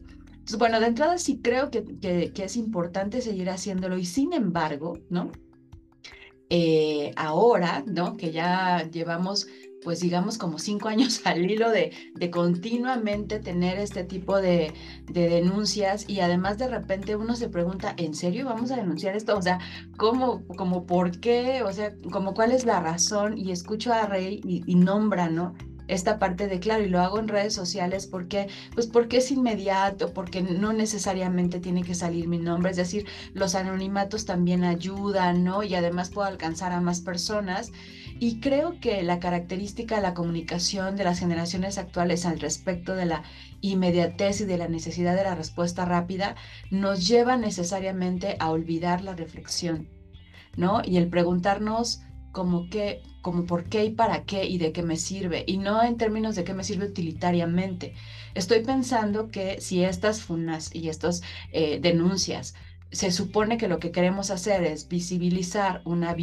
bueno, 0.57 0.79
de 0.79 0.87
entrada 0.87 1.17
sí 1.17 1.39
creo 1.41 1.71
que, 1.71 1.83
que, 1.83 2.43
es 2.43 2.55
importante 2.55 3.21
seguir 3.21 3.49
haciéndolo 3.49 3.97
y 3.97 4.05
sin 4.05 4.33
embargo, 4.33 4.99
¿no? 5.09 5.31
Eh, 6.49 7.11
ahora, 7.15 7.83
¿no? 7.87 8.15
Que 8.15 8.31
ya 8.31 8.87
llevamos, 8.91 9.47
pues 9.83 10.01
digamos, 10.01 10.37
como 10.37 10.59
cinco 10.59 10.87
años 10.87 11.21
al 11.25 11.49
hilo 11.49 11.71
de, 11.71 11.91
de 12.13 12.29
continuamente 12.29 13.39
tener 13.39 13.79
este 13.79 14.03
tipo 14.03 14.39
de, 14.39 14.71
de, 15.11 15.29
denuncias 15.29 16.07
y 16.07 16.19
además 16.19 16.59
de 16.59 16.67
repente 16.67 17.15
uno 17.15 17.35
se 17.35 17.49
pregunta, 17.49 17.95
¿en 17.97 18.13
serio 18.13 18.45
vamos 18.45 18.71
a 18.71 18.77
denunciar 18.77 19.15
esto? 19.15 19.35
O 19.35 19.41
sea, 19.41 19.59
¿cómo, 19.97 20.45
como 20.55 20.85
por 20.85 21.19
qué? 21.19 21.63
O 21.63 21.73
sea, 21.73 21.95
como 22.11 22.35
cuál 22.35 22.51
es 22.51 22.65
la 22.65 22.79
razón? 22.79 23.35
Y 23.35 23.51
escucho 23.51 23.91
a 23.91 24.05
Rey 24.05 24.41
y, 24.45 24.63
y 24.67 24.75
nombra, 24.75 25.27
¿no? 25.27 25.55
Esta 25.87 26.19
parte 26.19 26.47
de 26.47 26.59
claro 26.59 26.83
y 26.83 26.89
lo 26.89 27.01
hago 27.01 27.19
en 27.19 27.27
redes 27.27 27.53
sociales 27.53 28.07
porque 28.07 28.47
pues 28.73 28.87
porque 28.87 29.17
es 29.17 29.31
inmediato 29.31 30.13
porque 30.13 30.41
no 30.41 30.73
necesariamente 30.73 31.59
tiene 31.59 31.83
que 31.83 31.95
salir 31.95 32.27
mi 32.27 32.37
nombre 32.37 32.71
es 32.71 32.77
decir 32.77 33.05
los 33.33 33.55
anonimatos 33.55 34.25
también 34.25 34.63
ayudan 34.63 35.43
no 35.43 35.63
y 35.63 35.75
además 35.75 36.09
puedo 36.09 36.27
alcanzar 36.27 36.71
a 36.71 36.81
más 36.81 37.01
personas. 37.01 37.71
Y 38.17 38.39
creo 38.39 38.79
que 38.79 39.03
la 39.03 39.19
característica 39.19 39.97
de 39.97 40.01
la 40.01 40.13
comunicación 40.13 40.95
de 40.95 41.03
las 41.03 41.19
generaciones 41.19 41.77
actuales 41.77 42.25
al 42.25 42.39
respecto 42.39 42.95
de 42.95 43.05
la 43.05 43.23
inmediatez 43.59 44.41
y 44.41 44.45
de 44.45 44.57
la 44.57 44.69
necesidad 44.69 45.15
de 45.15 45.23
la 45.23 45.35
respuesta 45.35 45.83
rápida 45.83 46.35
nos 46.71 47.07
lleva 47.07 47.35
necesariamente 47.35 48.37
a 48.39 48.51
olvidar 48.51 49.01
la 49.01 49.15
reflexión 49.15 49.89
no 50.55 50.81
y 50.85 50.95
el 50.95 51.09
preguntarnos 51.09 52.01
como 52.35 52.69
qué, 52.69 53.01
como 53.21 53.45
por 53.45 53.63
qué 53.63 53.85
y 53.85 53.91
para 53.91 54.25
qué 54.25 54.43
y 54.43 54.57
de 54.57 54.73
qué 54.73 54.83
me 54.83 54.97
sirve, 54.97 55.45
y 55.47 55.55
no 55.57 55.81
en 55.81 55.95
términos 55.95 56.35
de 56.35 56.43
qué 56.43 56.53
me 56.53 56.65
sirve 56.65 56.85
utilitariamente. 56.85 57.93
Estoy 58.33 58.59
pensando 58.59 59.29
que 59.31 59.61
si 59.61 59.85
estas 59.85 60.21
funas 60.21 60.69
y 60.75 60.89
estas 60.89 61.21
eh, 61.53 61.79
denuncias 61.81 62.53
se 62.91 63.11
supone 63.11 63.57
que 63.57 63.69
lo 63.69 63.79
que 63.79 63.91
queremos 63.91 64.31
hacer 64.31 64.65
es 64.65 64.89
visibilizar 64.89 65.81
una, 65.85 66.13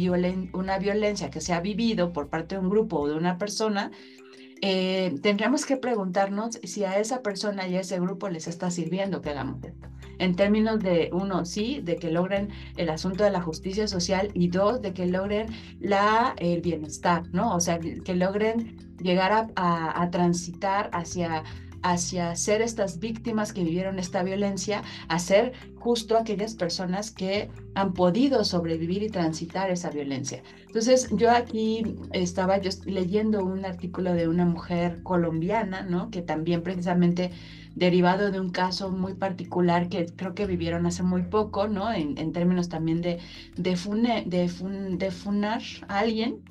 una 0.53 0.77
violencia 0.77 1.31
que 1.31 1.41
se 1.41 1.51
ha 1.51 1.61
vivido 1.61 2.13
por 2.13 2.29
parte 2.29 2.55
de 2.55 2.61
un 2.61 2.69
grupo 2.69 2.99
o 2.99 3.07
de 3.07 3.15
una 3.15 3.39
persona, 3.39 3.89
eh, 4.61 5.15
tendríamos 5.23 5.65
que 5.65 5.77
preguntarnos 5.77 6.59
si 6.63 6.83
a 6.83 6.99
esa 6.99 7.23
persona 7.23 7.67
y 7.67 7.75
a 7.75 7.81
ese 7.81 7.99
grupo 7.99 8.29
les 8.29 8.47
está 8.47 8.69
sirviendo 8.69 9.19
que 9.21 9.31
hagamos 9.31 9.63
esto. 9.63 9.87
En 10.19 10.35
términos 10.35 10.79
de, 10.79 11.09
uno, 11.11 11.45
sí, 11.45 11.81
de 11.83 11.95
que 11.95 12.11
logren 12.11 12.49
el 12.77 12.89
asunto 12.89 13.23
de 13.23 13.31
la 13.31 13.41
justicia 13.41 13.87
social 13.87 14.29
y 14.33 14.47
dos, 14.47 14.81
de 14.81 14.93
que 14.93 15.05
logren 15.05 15.47
la, 15.79 16.35
el 16.37 16.61
bienestar, 16.61 17.23
¿no? 17.31 17.55
O 17.55 17.59
sea, 17.59 17.79
que 17.79 18.15
logren 18.15 18.77
llegar 19.01 19.31
a, 19.55 20.01
a 20.01 20.11
transitar 20.11 20.89
hacia 20.93 21.43
hacia 21.83 22.35
ser 22.35 22.61
estas 22.61 22.99
víctimas 22.99 23.53
que 23.53 23.63
vivieron 23.63 23.99
esta 23.99 24.23
violencia, 24.23 24.83
a 25.09 25.19
ser 25.19 25.51
justo 25.75 26.17
aquellas 26.17 26.55
personas 26.55 27.11
que 27.11 27.49
han 27.75 27.93
podido 27.93 28.43
sobrevivir 28.45 29.03
y 29.03 29.09
transitar 29.09 29.69
esa 29.69 29.89
violencia. 29.89 30.41
Entonces, 30.65 31.09
yo 31.11 31.29
aquí 31.29 31.95
estaba 32.13 32.59
yo 32.59 32.71
leyendo 32.85 33.43
un 33.43 33.65
artículo 33.65 34.13
de 34.13 34.27
una 34.29 34.45
mujer 34.45 35.03
colombiana, 35.03 35.81
¿no? 35.83 36.09
Que 36.09 36.21
también 36.21 36.63
precisamente 36.63 37.31
derivado 37.75 38.31
de 38.31 38.39
un 38.39 38.49
caso 38.51 38.91
muy 38.91 39.13
particular 39.15 39.89
que 39.89 40.05
creo 40.15 40.33
que 40.35 40.45
vivieron 40.45 40.85
hace 40.85 41.03
muy 41.03 41.23
poco, 41.23 41.67
¿no? 41.67 41.91
En, 41.91 42.17
en 42.17 42.31
términos 42.33 42.69
también 42.69 43.01
de, 43.01 43.19
de, 43.55 43.75
fune, 43.75 44.23
de, 44.27 44.47
fun, 44.49 44.97
de 44.97 45.11
funar 45.11 45.61
a 45.87 45.99
alguien, 45.99 46.43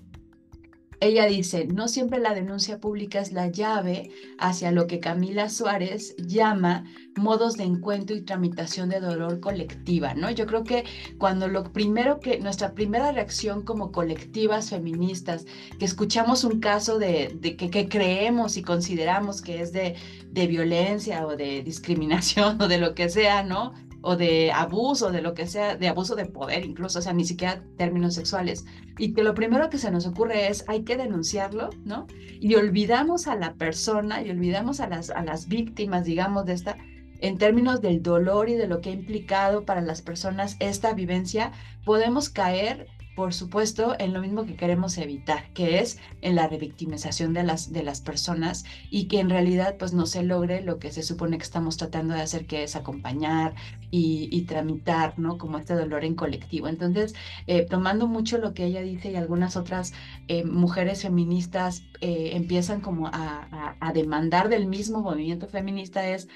ella 1.03 1.27
dice, 1.27 1.67
no 1.67 1.89
siempre 1.89 2.21
la 2.21 2.33
denuncia 2.33 2.79
pública 2.79 3.19
es 3.19 3.33
la 3.33 3.49
llave 3.49 4.11
hacia 4.39 4.71
lo 4.71 4.87
que 4.87 5.01
Camila 5.01 5.49
Suárez 5.49 6.15
llama 6.17 6.85
modos 7.17 7.57
de 7.57 7.65
encuentro 7.65 8.15
y 8.15 8.23
tramitación 8.23 8.89
de 8.89 9.01
dolor 9.01 9.41
colectiva, 9.41 10.15
¿no? 10.15 10.31
Yo 10.31 10.47
creo 10.47 10.63
que 10.63 10.85
cuando 11.19 11.49
lo 11.49 11.65
primero 11.73 12.21
que, 12.21 12.39
nuestra 12.39 12.75
primera 12.75 13.11
reacción 13.11 13.63
como 13.63 13.91
colectivas 13.91 14.71
feministas, 14.71 15.45
que 15.79 15.85
escuchamos 15.85 16.45
un 16.45 16.61
caso 16.61 17.01
de, 17.01 17.37
que, 17.59 17.89
creemos 17.89 18.57
y 18.57 18.63
consideramos 18.63 19.43
que 19.43 19.61
es 19.61 19.73
de 19.73 20.47
violencia 20.47 21.27
o 21.27 21.37
de 21.37 21.65
discriminación 21.65 22.61
o 22.63 22.69
de 22.69 22.79
lo 22.79 22.95
que 22.95 23.09
sea, 23.09 23.43
¿no? 23.43 23.75
O 24.03 24.17
de 24.17 24.53
abuso, 24.53 25.11
de 25.11 25.23
lo 25.23 25.35
que 25.35 25.47
sea, 25.47 25.77
de 25.77 25.89
abuso 25.89 26.17
de 26.17 26.27
poder 26.27 26.65
incluso, 26.65 26.99
o 26.99 27.03
sea, 27.03 27.13
ni 27.13 27.25
siquiera 27.25 27.65
términos 27.77 28.15
sexuales. 28.15 28.65
Y 28.99 29.15
que 29.15 29.23
lo 29.23 29.35
primero 29.35 29.71
que 29.71 29.79
se 29.79 29.91
nos 29.91 30.07
ocurre 30.07 30.49
es, 30.49 30.65
hay 30.69 30.83
que 30.83 30.97
denunciarlo, 30.97 31.71
¿no? 31.85 32.07
Y 32.41 32.55
olvidamos 32.57 33.29
a 33.29 33.37
la 33.37 33.55
persona 33.55 34.23
y 34.23 34.31
olvidamos 34.31 34.81
a 34.81 34.89
las, 34.89 35.11
a 35.11 35.23
las 35.23 35.49
víctimas, 35.49 36.05
digamos, 36.05 36.45
de 36.45 36.55
esta, 36.55 36.77
en 37.21 37.39
términos 37.39 37.81
del 37.81 38.03
dolor 38.03 38.49
y 38.49 38.55
de 38.55 38.67
lo 38.67 38.81
que 38.81 38.91
ha 38.91 38.95
implicado 38.95 39.65
para 39.65 39.81
las 39.81 40.03
personas 40.03 40.57
esta 40.59 40.93
vivencia, 40.93 41.53
podemos 41.85 42.29
caer 42.29 42.89
por 43.15 43.35
supuesto, 43.35 43.95
en 43.99 44.15
lo 44.15 44.21
mismo 44.21 44.47
que 44.47 44.57
queremos 44.57 44.97
evitar, 44.97 45.53
que 45.53 45.81
es 45.81 45.99
en 46.23 46.35
la 46.35 46.49
revictimización 46.49 47.35
de 47.35 47.43
las, 47.43 47.73
de 47.73 47.83
las 47.83 48.01
personas 48.01 48.65
y 48.91 49.07
que 49.07 49.21
en 49.21 49.29
realidad 49.29 49.77
pues 49.79 49.93
no 49.93 50.07
se 50.07 50.23
logre 50.23 50.63
lo 50.63 50.79
que 50.79 50.93
se 50.93 51.03
supone 51.03 51.37
que 51.37 51.45
estamos 51.45 51.77
tratando 51.77 52.15
de 52.15 52.23
hacer, 52.23 52.47
que 52.47 52.63
es 52.63 52.75
acompañar 52.75 53.55
y, 53.95 54.43
tramitar, 54.47 55.19
¿no? 55.19 55.37
Como 55.37 55.59
este 55.59 55.75
dolor 55.75 56.05
en 56.05 56.15
colectivo. 56.15 56.67
Entonces, 56.67 57.15
eh, 57.47 57.67
tomando 57.69 58.09
mucho 58.09 58.39
lo 58.39 58.55
que 58.55 58.65
ella 58.65 58.81
dice 58.81 59.13
y 59.13 59.17
algunas 59.17 59.57
otras 59.57 59.93
eh, 60.29 60.45
mujeres 60.45 61.03
feministas 61.03 61.83
eh, 62.01 62.31
empiezan 62.33 62.81
como 62.81 63.11
a 63.13 63.93
demandar 63.95 64.49
del 64.49 64.67
mismo 64.67 65.03
movimiento 65.03 65.47
feminista 65.47 66.09
es 66.09 66.29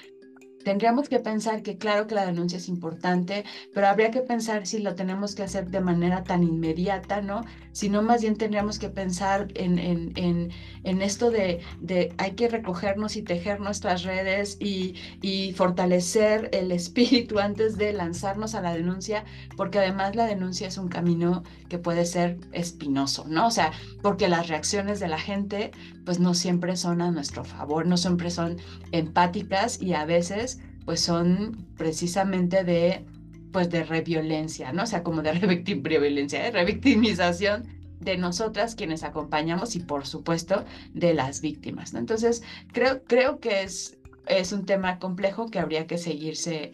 tendríamos 0.63 1.09
que 1.09 1.19
pensar 1.19 1.63
que 1.63 1.77
claro 1.77 2.07
que 2.07 2.15
la 2.15 2.25
denuncia 2.25 2.57
es 2.57 2.67
importante, 2.69 3.45
pero 3.73 3.87
habría 3.87 4.11
que 4.11 4.21
pensar 4.21 4.65
si 4.67 4.79
lo 4.79 4.95
tenemos 4.95 5.35
que 5.35 5.43
hacer 5.43 5.69
de 5.69 5.81
manera 5.81 6.23
tan 6.23 6.43
inmediata, 6.43 7.21
¿no? 7.21 7.43
Sino 7.71 8.01
más 8.01 8.21
bien 8.21 8.37
tendríamos 8.37 8.79
que 8.79 8.89
pensar 8.89 9.47
en, 9.55 9.79
en, 9.79 10.11
en, 10.15 10.51
en 10.83 11.01
esto 11.01 11.29
de, 11.31 11.61
de, 11.79 12.13
hay 12.17 12.31
que 12.33 12.47
recogernos 12.49 13.15
y 13.15 13.21
tejer 13.23 13.59
nuestras 13.59 14.03
redes 14.03 14.57
y, 14.59 14.95
y 15.21 15.53
fortalecer 15.53 16.49
el 16.53 16.71
espíritu 16.73 17.39
antes 17.39 17.77
de 17.77 17.93
lanzarnos 17.93 18.55
a 18.55 18.61
la 18.61 18.73
denuncia, 18.73 19.25
porque 19.55 19.79
además 19.79 20.15
la 20.15 20.25
denuncia 20.25 20.67
es 20.67 20.77
un 20.77 20.89
camino 20.89 21.43
que 21.69 21.77
puede 21.79 22.05
ser 22.05 22.37
espinoso, 22.51 23.25
¿no? 23.27 23.47
O 23.47 23.51
sea, 23.51 23.71
porque 24.01 24.27
las 24.27 24.47
reacciones 24.47 24.99
de 24.99 25.07
la 25.07 25.19
gente 25.19 25.71
pues 26.07 26.21
no 26.21 26.33
siempre 26.33 26.77
son 26.77 27.01
a 27.01 27.11
nuestro 27.11 27.43
favor, 27.43 27.85
no 27.85 27.97
siempre 27.97 28.31
son 28.31 28.55
empáticas 28.93 29.81
y 29.81 29.93
a 29.93 30.05
veces 30.05 30.57
pues 30.85 31.01
son 31.01 31.67
precisamente 31.75 32.63
de, 32.63 33.05
pues 33.51 33.69
de 33.69 33.83
reviolencia, 33.83 34.71
¿no? 34.71 34.83
O 34.83 34.85
sea, 34.85 35.03
como 35.03 35.21
de 35.21 35.33
revictimización, 35.33 36.43
de 36.43 36.51
revictimización 36.51 37.67
de 37.99 38.15
nosotras 38.15 38.73
quienes 38.75 39.03
acompañamos 39.03 39.75
y 39.75 39.81
por 39.81 40.07
supuesto 40.07 40.63
de 40.93 41.13
las 41.13 41.41
víctimas. 41.41 41.93
Entonces, 41.93 42.41
creo, 42.71 43.03
creo 43.03 43.41
que 43.41 43.63
es, 43.63 43.97
es 44.27 44.53
un 44.53 44.65
tema 44.65 44.99
complejo 44.99 45.47
que 45.47 45.59
habría 45.59 45.87
que 45.87 45.97
seguirse 45.97 46.71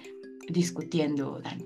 discutiendo, 0.47 1.41
Dani. 1.43 1.65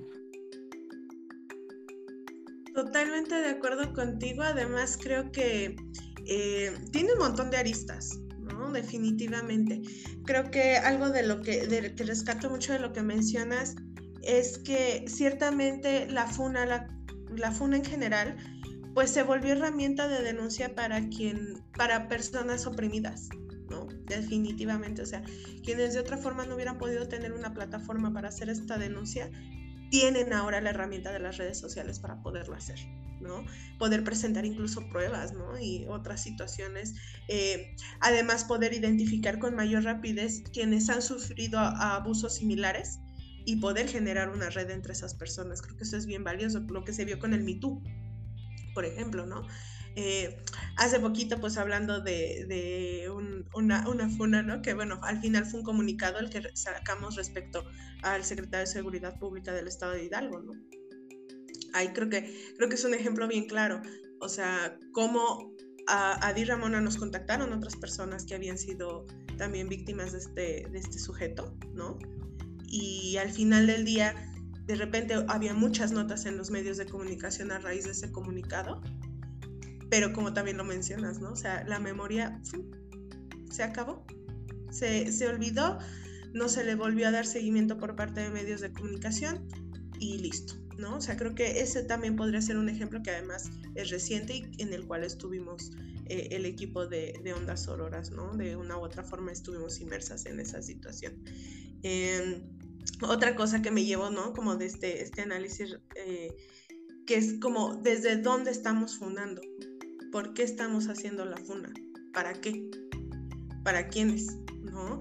Totalmente 2.74 3.36
de 3.36 3.50
acuerdo 3.50 3.92
contigo, 3.92 4.44
además 4.44 4.98
creo 5.02 5.34
que 5.34 5.76
eh, 6.28 6.76
tiene 6.92 7.14
un 7.14 7.20
montón 7.20 7.50
de 7.50 7.58
aristas. 7.58 8.20
Definitivamente. 8.74 9.82
Creo 10.26 10.50
que 10.52 10.78
algo 10.78 11.10
de 11.10 11.24
lo 11.24 11.42
que, 11.42 11.68
de, 11.68 11.94
que 11.96 12.04
rescato 12.04 12.50
mucho 12.50 12.74
de 12.74 12.80
lo 12.80 12.94
que 12.94 13.02
mencionas 13.02 13.76
es 14.24 14.58
que 14.58 15.06
ciertamente 15.08 16.08
la 16.10 16.28
FUNA, 16.28 16.66
la, 16.66 16.88
la 17.36 17.52
FUNA 17.52 17.78
en 17.78 17.86
general, 17.86 18.38
pues 18.94 19.12
se 19.12 19.24
volvió 19.24 19.54
herramienta 19.54 20.08
de 20.08 20.22
denuncia 20.22 20.76
para 20.76 21.08
quien, 21.10 21.64
para 21.78 22.08
personas 22.08 22.66
oprimidas, 22.66 23.30
¿no? 23.70 23.88
Definitivamente. 24.06 25.02
O 25.02 25.06
sea, 25.06 25.24
quienes 25.64 25.94
de 25.94 26.00
otra 26.00 26.18
forma 26.18 26.46
no 26.46 26.56
hubieran 26.56 26.78
podido 26.78 27.08
tener 27.08 27.34
una 27.34 27.54
plataforma 27.54 28.12
para 28.14 28.30
hacer 28.30 28.50
esta 28.50 28.78
denuncia, 28.78 29.30
tienen 29.92 30.34
ahora 30.34 30.62
la 30.62 30.72
herramienta 30.72 31.12
de 31.12 31.20
las 31.20 31.38
redes 31.38 31.60
sociales 31.60 32.00
para 32.00 32.22
poderlo 32.22 32.56
hacer. 32.56 32.80
¿No? 33.22 33.46
Poder 33.78 34.04
presentar 34.04 34.46
incluso 34.46 34.88
pruebas, 34.90 35.34
¿no? 35.34 35.60
Y 35.60 35.86
otras 35.88 36.22
situaciones. 36.24 36.96
Eh, 37.28 37.76
además, 38.00 38.44
poder 38.44 38.74
identificar 38.74 39.40
con 39.40 39.56
mayor 39.56 39.84
rapidez 39.84 40.44
quienes 40.54 40.90
han 40.90 41.02
sufrido 41.02 41.60
abusos 41.60 42.36
similares 42.36 43.00
y 43.46 43.58
poder 43.58 43.88
generar 43.88 44.30
una 44.30 44.50
red 44.50 44.70
entre 44.72 44.94
esas 44.94 45.14
personas. 45.14 45.62
Creo 45.62 45.78
que 45.78 45.84
eso 45.84 45.98
es 45.98 46.06
bien 46.06 46.24
valioso, 46.24 46.60
lo 46.60 46.84
que 46.84 46.94
se 46.94 47.06
vio 47.06 47.20
con 47.20 47.34
el 47.34 47.44
MeToo, 47.44 47.82
por 48.74 48.86
ejemplo, 48.86 49.26
¿no? 49.26 49.48
Eh, 50.00 50.38
hace 50.76 51.00
poquito, 51.00 51.40
pues 51.40 51.58
hablando 51.58 52.02
de, 52.02 53.10
una, 53.56 53.90
una, 53.90 54.10
funa, 54.10 54.44
¿no? 54.44 54.62
Que 54.62 54.76
bueno, 54.76 55.00
al 55.02 55.20
final 55.22 55.46
fue 55.46 55.62
un 55.62 55.66
comunicado 55.66 56.20
el 56.20 56.30
que 56.30 56.56
sacamos 56.56 57.16
respecto 57.16 57.66
al 58.04 58.24
secretario 58.24 58.68
de 58.68 58.72
Seguridad 58.72 59.18
Pública 59.18 59.54
del 59.54 59.68
Estado 59.68 59.94
de 59.94 60.04
Hidalgo, 60.04 60.40
¿no? 60.40 60.54
Ahí 61.74 61.90
creo 61.94 62.10
que, 62.10 62.54
creo 62.56 62.70
que 62.70 62.76
es 62.76 62.86
un 62.86 62.94
ejemplo 62.94 63.28
bien 63.28 63.46
claro. 63.48 63.82
O 64.20 64.30
sea, 64.30 64.78
cómo 64.94 65.54
a, 65.88 66.26
a 66.28 66.34
Di 66.34 66.44
Ramona 66.44 66.82
nos 66.82 66.98
contactaron 66.98 67.54
otras 67.54 67.76
personas 67.76 68.26
que 68.26 68.36
habían 68.36 68.58
sido 68.58 69.06
también 69.38 69.70
víctimas 69.70 70.12
de 70.12 70.18
este, 70.20 70.70
de 70.72 70.80
este 70.80 71.00
sujeto, 71.00 71.56
¿no? 71.74 71.98
Y 72.66 73.18
al 73.18 73.32
final 73.32 73.68
del 73.68 73.86
día, 73.86 74.16
de 74.66 74.76
repente 74.76 75.16
había 75.28 75.54
muchas 75.54 75.92
notas 75.92 76.26
en 76.26 76.38
los 76.38 76.52
medios 76.52 76.78
de 76.78 76.86
comunicación 76.86 77.52
a 77.52 77.60
raíz 77.60 77.86
de 77.86 77.92
ese 77.92 78.12
comunicado 78.12 78.82
pero 79.90 80.14
como 80.14 80.34
también 80.34 80.58
lo 80.58 80.64
mencionas, 80.64 81.20
¿no? 81.20 81.32
O 81.32 81.36
sea, 81.36 81.64
la 81.66 81.80
memoria 81.80 82.42
se 83.50 83.64
acabó, 83.64 84.06
se, 84.70 85.12
se 85.12 85.28
olvidó, 85.28 85.80
no 86.34 86.50
se 86.50 86.64
le 86.64 86.76
volvió 86.76 87.08
a 87.08 87.12
dar 87.12 87.26
seguimiento 87.26 87.78
por 87.78 87.96
parte 87.96 88.22
de 88.22 88.30
medios 88.30 88.62
de 88.62 88.72
comunicación 88.72 89.48
y 90.00 90.18
listo, 90.20 90.56
¿no? 90.78 90.98
O 90.98 91.02
sea, 91.02 91.18
creo 91.18 91.36
que 91.36 91.62
ese 91.62 91.84
también 91.84 92.16
podría 92.16 92.42
ser 92.42 92.58
un 92.58 92.70
ejemplo 92.70 93.02
que 93.04 93.12
además 93.12 93.50
es 93.76 93.90
reciente 93.90 94.36
y 94.36 94.62
en 94.62 94.74
el 94.74 94.86
cual 94.86 95.04
estuvimos 95.04 95.72
eh, 96.06 96.30
el 96.32 96.46
equipo 96.46 96.88
de, 96.88 97.20
de, 97.24 97.34
Ondas 97.34 97.68
Auroras, 97.68 98.12
¿no? 98.12 98.36
De 98.36 98.56
una 98.56 98.78
u 98.78 98.82
otra 98.82 99.04
forma 99.04 99.32
estuvimos 99.32 99.80
inmersas 99.82 100.26
en 100.26 100.40
esa 100.40 100.62
situación. 100.62 101.14
Em, 101.84 102.42
otra 103.02 103.36
cosa 103.36 103.62
que 103.62 103.72
me 103.72 103.84
llevo, 103.86 104.10
¿no? 104.10 104.34
Como 104.34 104.56
de 104.56 104.66
este, 104.66 105.02
este 105.04 105.22
análisis, 105.22 105.78
eh, 105.96 106.36
que 107.06 107.16
es 107.16 107.40
como 107.40 107.76
desde 107.76 108.18
dónde 108.18 108.52
estamos 108.52 108.98
fundando, 108.98 109.42
¿Por 110.12 110.34
qué 110.34 110.44
estamos 110.44 110.88
haciendo 110.88 111.26
la 111.26 111.38
funa? 111.38 111.74
¿Para 112.14 112.34
qué? 112.34 112.70
¿Para 113.64 113.88
quiénes? 113.90 114.38
¿No? 114.62 115.00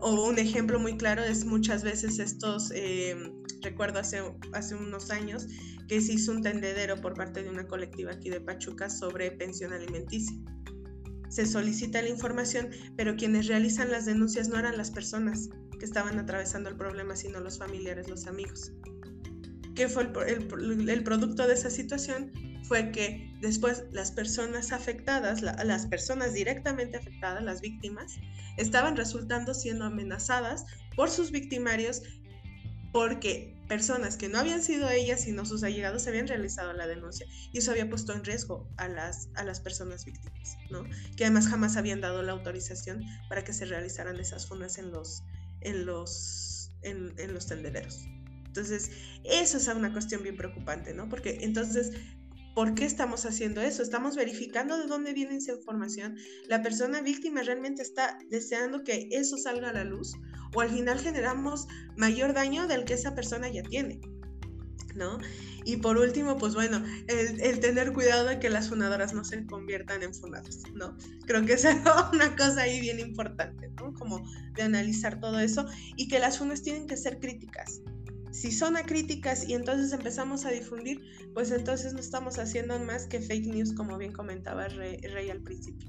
O 0.00 0.26
un 0.26 0.38
ejemplo 0.38 0.78
muy 0.78 0.96
claro 0.96 1.22
es 1.24 1.44
muchas 1.44 1.82
veces 1.82 2.18
estos, 2.18 2.70
eh, 2.74 3.16
recuerdo 3.62 3.98
hace, 3.98 4.22
hace 4.52 4.74
unos 4.74 5.10
años 5.10 5.46
que 5.88 6.00
se 6.00 6.14
hizo 6.14 6.32
un 6.32 6.42
tendedero 6.42 7.00
por 7.00 7.14
parte 7.14 7.42
de 7.42 7.48
una 7.48 7.66
colectiva 7.66 8.12
aquí 8.12 8.28
de 8.28 8.40
Pachuca 8.40 8.90
sobre 8.90 9.30
pensión 9.30 9.72
alimenticia. 9.72 10.36
Se 11.28 11.46
solicita 11.46 12.02
la 12.02 12.08
información, 12.08 12.70
pero 12.96 13.16
quienes 13.16 13.46
realizan 13.46 13.90
las 13.90 14.06
denuncias 14.06 14.48
no 14.48 14.58
eran 14.58 14.76
las 14.76 14.90
personas 14.90 15.48
que 15.78 15.84
estaban 15.84 16.18
atravesando 16.18 16.68
el 16.68 16.76
problema, 16.76 17.16
sino 17.16 17.40
los 17.40 17.58
familiares, 17.58 18.08
los 18.08 18.26
amigos. 18.26 18.72
¿Qué 19.74 19.88
fue 19.88 20.10
el, 20.26 20.88
el 20.88 21.02
producto 21.04 21.46
de 21.46 21.54
esa 21.54 21.70
situación? 21.70 22.32
Fue 22.66 22.90
que 22.90 23.32
después 23.40 23.84
las 23.92 24.12
personas 24.12 24.72
afectadas, 24.72 25.42
las 25.42 25.86
personas 25.86 26.34
directamente 26.34 26.96
afectadas, 26.96 27.42
las 27.42 27.60
víctimas, 27.60 28.16
estaban 28.56 28.96
resultando 28.96 29.54
siendo 29.54 29.84
amenazadas 29.84 30.64
por 30.94 31.10
sus 31.10 31.30
victimarios 31.30 32.02
porque 32.92 33.54
personas 33.68 34.16
que 34.16 34.28
no 34.28 34.38
habían 34.38 34.62
sido 34.62 34.88
ellas 34.88 35.22
sino 35.22 35.44
sus 35.44 35.62
allegados 35.64 36.06
habían 36.06 36.28
realizado 36.28 36.72
la 36.72 36.86
denuncia 36.86 37.26
y 37.52 37.58
eso 37.58 37.72
había 37.72 37.90
puesto 37.90 38.14
en 38.14 38.24
riesgo 38.24 38.68
a 38.76 38.88
las, 38.88 39.28
a 39.34 39.44
las 39.44 39.60
personas 39.60 40.04
víctimas, 40.04 40.56
¿no? 40.70 40.84
Que 41.16 41.24
además 41.24 41.48
jamás 41.48 41.76
habían 41.76 42.00
dado 42.00 42.22
la 42.22 42.32
autorización 42.32 43.04
para 43.28 43.44
que 43.44 43.52
se 43.52 43.66
realizaran 43.66 44.18
esas 44.18 44.46
fundas 44.46 44.78
en 44.78 44.92
los, 44.92 45.24
en 45.60 45.84
los, 45.84 46.72
en, 46.82 47.12
en 47.18 47.34
los 47.34 47.46
tendederos. 47.46 48.06
Entonces, 48.46 48.90
eso 49.24 49.58
es 49.58 49.68
una 49.68 49.92
cuestión 49.92 50.22
bien 50.22 50.36
preocupante, 50.36 50.94
¿no? 50.94 51.10
Porque 51.10 51.40
entonces 51.42 51.92
¿Por 52.56 52.74
qué 52.74 52.86
estamos 52.86 53.26
haciendo 53.26 53.60
eso? 53.60 53.82
Estamos 53.82 54.16
verificando 54.16 54.78
de 54.78 54.86
dónde 54.86 55.12
viene 55.12 55.36
esa 55.36 55.52
información. 55.52 56.16
¿La 56.48 56.62
persona 56.62 57.02
víctima 57.02 57.42
realmente 57.42 57.82
está 57.82 58.18
deseando 58.30 58.82
que 58.82 59.10
eso 59.12 59.36
salga 59.36 59.68
a 59.68 59.72
la 59.74 59.84
luz? 59.84 60.14
¿O 60.54 60.62
al 60.62 60.70
final 60.70 60.98
generamos 60.98 61.68
mayor 61.98 62.32
daño 62.32 62.66
del 62.66 62.86
que 62.86 62.94
esa 62.94 63.14
persona 63.14 63.50
ya 63.50 63.62
tiene? 63.62 64.00
¿No? 64.94 65.18
Y 65.66 65.76
por 65.76 65.98
último, 65.98 66.38
pues 66.38 66.54
bueno, 66.54 66.82
el, 67.08 67.60
tener 67.60 67.92
cuidado 67.92 68.24
de 68.24 68.38
que 68.38 68.48
las 68.48 68.70
funadoras 68.70 69.12
no 69.12 69.22
se 69.22 69.44
conviertan 69.44 70.02
en 70.02 70.14
funadas, 70.14 70.62
¿no? 70.72 70.96
Creo 71.26 71.44
que 71.44 71.52
es 71.52 71.66
una 72.14 72.36
cosa 72.36 72.62
ahí 72.62 72.80
bien 72.80 73.00
importante, 73.00 73.68
¿no? 73.76 73.92
Como 73.92 74.22
de 74.54 74.62
analizar 74.62 75.20
todo 75.20 75.40
eso 75.40 75.66
y 75.96 76.08
que 76.08 76.20
las 76.20 76.38
funas 76.38 76.62
tienen 76.62 76.86
que 76.86 76.96
ser 76.96 77.20
críticas, 77.20 77.82
si 78.36 78.52
son 78.52 78.76
acríticas 78.76 79.48
y 79.48 79.54
entonces 79.54 79.92
empezamos 79.92 80.44
a 80.44 80.50
difundir, 80.50 81.00
pues 81.32 81.50
entonces 81.50 81.94
no 81.94 82.00
estamos 82.00 82.38
haciendo 82.38 82.78
más 82.78 83.06
que 83.06 83.20
fake 83.20 83.46
news, 83.46 83.72
como 83.72 83.96
bien 83.96 84.12
comentaba 84.12 84.68
Rey, 84.68 85.30
al 85.30 85.40
principio. 85.40 85.88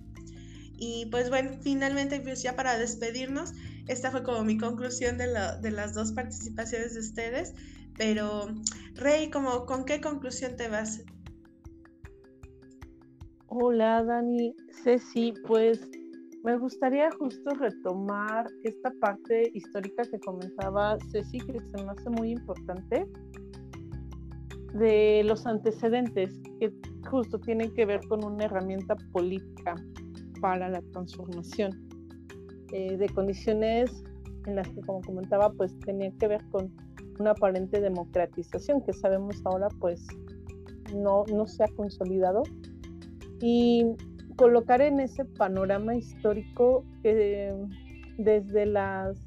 Y 0.78 1.08
pues 1.08 1.30
bueno, 1.30 1.58
finalmente, 1.62 2.22
pues 2.22 2.42
ya 2.44 2.56
para 2.56 2.78
despedirnos, 2.78 3.52
esta 3.88 4.12
fue 4.12 4.24
como 4.24 4.46
mi 4.46 4.58
conclusión 4.58 5.18
de, 5.18 5.28
las 5.28 5.94
dos 5.94 6.14
participaciones 6.14 6.94
de 6.94 7.02
ustedes. 7.02 7.54
Pero, 7.98 8.48
Rey, 8.94 9.30
como, 9.30 9.66
¿con 9.66 9.84
qué 9.84 10.00
conclusión 10.00 10.56
te 10.56 10.70
vas? 10.70 11.02
Hola, 13.48 14.04
Dani. 14.04 14.56
Ceci, 14.84 15.34
pues 15.46 15.82
me 16.44 16.58
gustaría 16.58 17.10
justo 17.12 17.52
retomar 17.56 18.48
esta 18.64 18.92
parte 19.00 19.52
histórica 19.54 20.04
que 20.04 20.20
comentaba 20.20 20.98
Ceci, 21.12 21.40
que 21.40 21.60
se 21.60 21.84
me 21.84 21.92
hace 21.92 22.10
muy 22.10 22.32
importante, 22.32 23.08
de 24.74 25.24
los 25.26 25.46
antecedentes, 25.46 26.40
que 26.60 26.72
justo 27.10 27.40
tienen 27.40 27.74
que 27.74 27.86
ver 27.86 28.02
con 28.08 28.24
una 28.24 28.46
herramienta 28.46 28.96
política 29.12 29.76
para 30.42 30.70
la 30.70 30.82
transformación 30.94 31.72
eh, 32.72 32.98
de 32.98 33.10
condiciones 33.10 34.04
en 34.46 34.56
las 34.56 34.68
que, 34.70 34.82
como 34.82 35.02
comentaba, 35.02 35.52
pues 35.52 35.78
tenía 35.80 36.12
que 36.20 36.28
ver 36.28 36.44
con 36.50 36.72
una 37.20 37.32
aparente 37.32 37.82
democratización 37.82 38.82
que 38.82 38.94
sabemos 38.94 39.42
ahora 39.46 39.68
pues 39.80 40.06
no, 40.94 41.24
no 41.34 41.48
se 41.48 41.64
ha 41.64 41.68
consolidado. 41.76 42.44
Y 43.42 43.86
colocar 44.38 44.82
en 44.82 45.00
ese 45.00 45.26
panorama 45.26 45.96
histórico 45.96 46.86
que 47.02 47.54
desde 48.18 48.66
las 48.66 49.18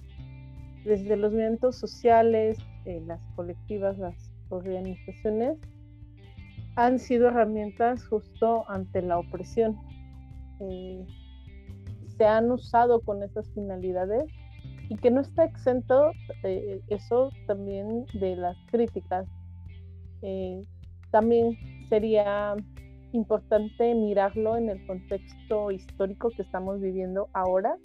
desde 0.84 1.16
los 1.16 1.32
movimientos 1.32 1.76
sociales, 1.76 2.58
eh, 2.86 3.02
las 3.06 3.20
colectivas, 3.36 3.98
las 3.98 4.32
organizaciones, 4.48 5.58
han 6.76 6.98
sido 6.98 7.28
herramientas 7.28 8.06
justo 8.06 8.64
ante 8.68 9.02
la 9.02 9.18
opresión. 9.18 9.76
Eh, 10.60 11.04
se 12.16 12.24
han 12.24 12.50
usado 12.50 13.00
con 13.00 13.22
esas 13.22 13.48
finalidades 13.52 14.24
y 14.88 14.96
que 14.96 15.10
no 15.10 15.20
está 15.20 15.44
exento 15.44 16.12
eh, 16.44 16.80
eso 16.88 17.30
también 17.46 18.06
de 18.14 18.36
las 18.36 18.56
críticas. 18.70 19.26
también 21.10 21.56
sería 21.88 22.56
importante 23.12 23.94
mirarlo 23.94 24.56
en 24.56 24.68
el 24.68 24.84
contexto 24.86 25.70
histórico 25.70 26.30
que 26.30 26.42
estamos 26.42 26.80
viviendo 26.80 27.28
ahora 27.32 27.76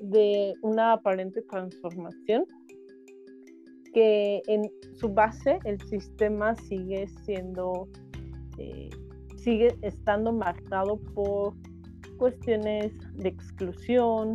de 0.00 0.54
una 0.62 0.92
aparente 0.92 1.42
transformación 1.42 2.44
que 3.92 4.42
en 4.48 4.70
su 4.94 5.08
base 5.08 5.58
el 5.64 5.80
sistema 5.82 6.56
sigue 6.56 7.06
siendo 7.24 7.88
eh, 8.58 8.90
sigue 9.36 9.76
estando 9.82 10.32
marcado 10.32 10.96
por 11.14 11.54
cuestiones 12.18 12.92
de 13.14 13.28
exclusión 13.28 14.34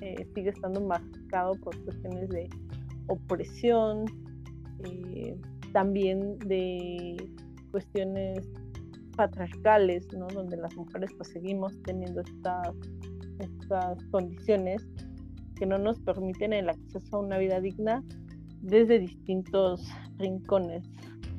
eh, 0.00 0.26
sigue 0.34 0.50
estando 0.50 0.80
marcado 0.80 1.52
por 1.62 1.76
cuestiones 1.84 2.28
de 2.30 2.48
opresión 3.08 4.06
eh, 4.84 5.36
también 5.72 6.38
de 6.40 7.16
cuestiones 7.70 8.48
patriarcales, 9.16 10.06
¿no? 10.16 10.26
donde 10.28 10.56
las 10.56 10.74
mujeres 10.76 11.10
pues 11.16 11.30
seguimos 11.30 11.72
teniendo 11.82 12.20
estas, 12.20 12.74
estas 13.38 14.04
condiciones 14.06 14.86
que 15.56 15.66
no 15.66 15.78
nos 15.78 15.98
permiten 16.00 16.52
el 16.52 16.68
acceso 16.68 17.16
a 17.16 17.20
una 17.20 17.38
vida 17.38 17.60
digna 17.60 18.02
desde 18.60 18.98
distintos 18.98 19.88
rincones, 20.18 20.84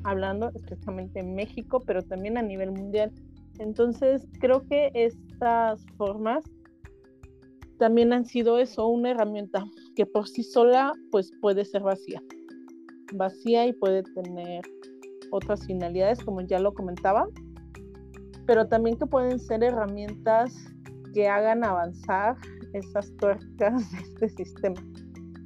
hablando 0.04 0.50
especialmente 0.54 1.20
en 1.20 1.34
México, 1.34 1.82
pero 1.86 2.02
también 2.02 2.36
a 2.36 2.42
nivel 2.42 2.72
mundial. 2.72 3.12
Entonces, 3.58 4.26
creo 4.40 4.66
que 4.66 4.90
estas 4.94 5.84
formas 5.96 6.44
también 7.78 8.12
han 8.12 8.24
sido 8.24 8.58
eso, 8.58 8.88
una 8.88 9.10
herramienta 9.10 9.64
que 9.94 10.04
por 10.04 10.28
sí 10.28 10.42
sola 10.42 10.92
pues 11.10 11.30
puede 11.40 11.64
ser 11.64 11.82
vacía, 11.82 12.22
vacía 13.14 13.66
y 13.66 13.72
puede 13.72 14.02
tener 14.02 14.62
otras 15.30 15.66
finalidades, 15.66 16.22
como 16.24 16.40
ya 16.40 16.58
lo 16.58 16.72
comentaba, 16.74 17.26
pero 18.48 18.66
también 18.66 18.96
que 18.96 19.04
pueden 19.04 19.38
ser 19.38 19.62
herramientas 19.62 20.54
que 21.12 21.28
hagan 21.28 21.62
avanzar 21.64 22.34
esas 22.72 23.14
tuercas 23.18 23.92
de 23.92 23.98
este 23.98 24.28
sistema. 24.30 24.82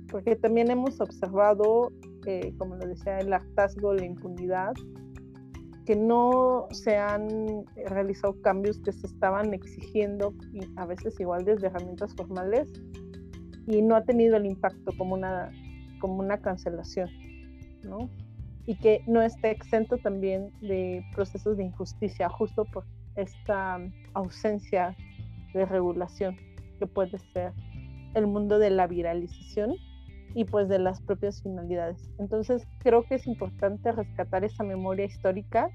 Porque 0.09 0.36
también 0.36 0.70
hemos 0.70 1.00
observado, 1.00 1.90
eh, 2.26 2.55
como 2.59 2.76
lo 2.76 2.86
decía, 2.86 3.18
el 3.18 3.32
hartazgo, 3.32 3.92
la 3.92 4.05
impunidad, 4.05 4.72
que 5.84 5.96
no 5.96 6.68
se 6.70 6.96
han 6.96 7.64
realizado 7.88 8.40
cambios 8.40 8.78
que 8.78 8.92
se 8.92 9.09
estaban 9.09 9.53
exigiendo, 9.53 10.32
y 10.53 10.61
a 10.76 10.86
veces 10.86 11.18
igual 11.18 11.44
desde 11.44 11.66
herramientas 11.66 12.14
formales, 12.14 12.70
y 13.66 13.82
no 13.82 13.96
ha 13.96 14.05
tenido 14.05 14.36
el 14.36 14.46
impacto 14.46 14.92
como 14.96 15.14
una, 15.14 15.50
como 16.00 16.20
una 16.20 16.38
cancelación, 16.40 17.11
¿no? 17.82 18.09
Y 18.66 18.76
que 18.76 19.02
no 19.06 19.22
esté 19.22 19.50
exento 19.50 19.98
también 19.98 20.50
de 20.60 21.04
procesos 21.14 21.56
de 21.56 21.64
injusticia, 21.64 22.28
justo 22.28 22.64
por 22.64 22.84
esta 23.16 23.78
ausencia 24.14 24.96
de 25.52 25.66
regulación 25.66 26.36
que 26.78 26.86
puede 26.86 27.18
ser 27.32 27.52
el 28.14 28.26
mundo 28.26 28.58
de 28.58 28.70
la 28.70 28.86
viralización 28.86 29.74
y 30.34 30.44
pues 30.44 30.68
de 30.68 30.78
las 30.78 31.00
propias 31.00 31.42
finalidades. 31.42 32.10
Entonces 32.18 32.66
creo 32.78 33.04
que 33.04 33.16
es 33.16 33.26
importante 33.26 33.92
rescatar 33.92 34.44
esa 34.44 34.64
memoria 34.64 35.04
histórica, 35.04 35.68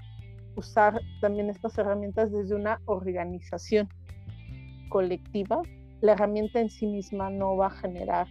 usar 0.56 1.00
también 1.20 1.50
estas 1.50 1.78
herramientas 1.78 2.32
desde 2.32 2.54
una 2.54 2.80
organización 2.86 3.88
colectiva. 4.88 5.62
La 6.00 6.12
herramienta 6.12 6.60
en 6.60 6.70
sí 6.70 6.86
misma 6.86 7.30
no 7.30 7.56
va 7.56 7.68
a 7.68 7.70
generar 7.70 8.26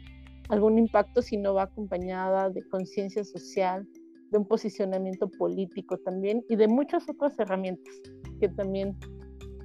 algún 0.50 0.78
impacto 0.78 1.22
si 1.22 1.38
no 1.38 1.54
va 1.54 1.64
acompañada 1.64 2.50
de 2.50 2.68
conciencia 2.70 3.24
social, 3.24 3.88
de 4.32 4.38
un 4.38 4.48
posicionamiento 4.48 5.30
político 5.30 5.98
también 5.98 6.44
y 6.50 6.56
de 6.56 6.68
muchas 6.68 7.08
otras 7.10 7.38
herramientas 7.40 7.94
que 8.40 8.50
también 8.50 8.98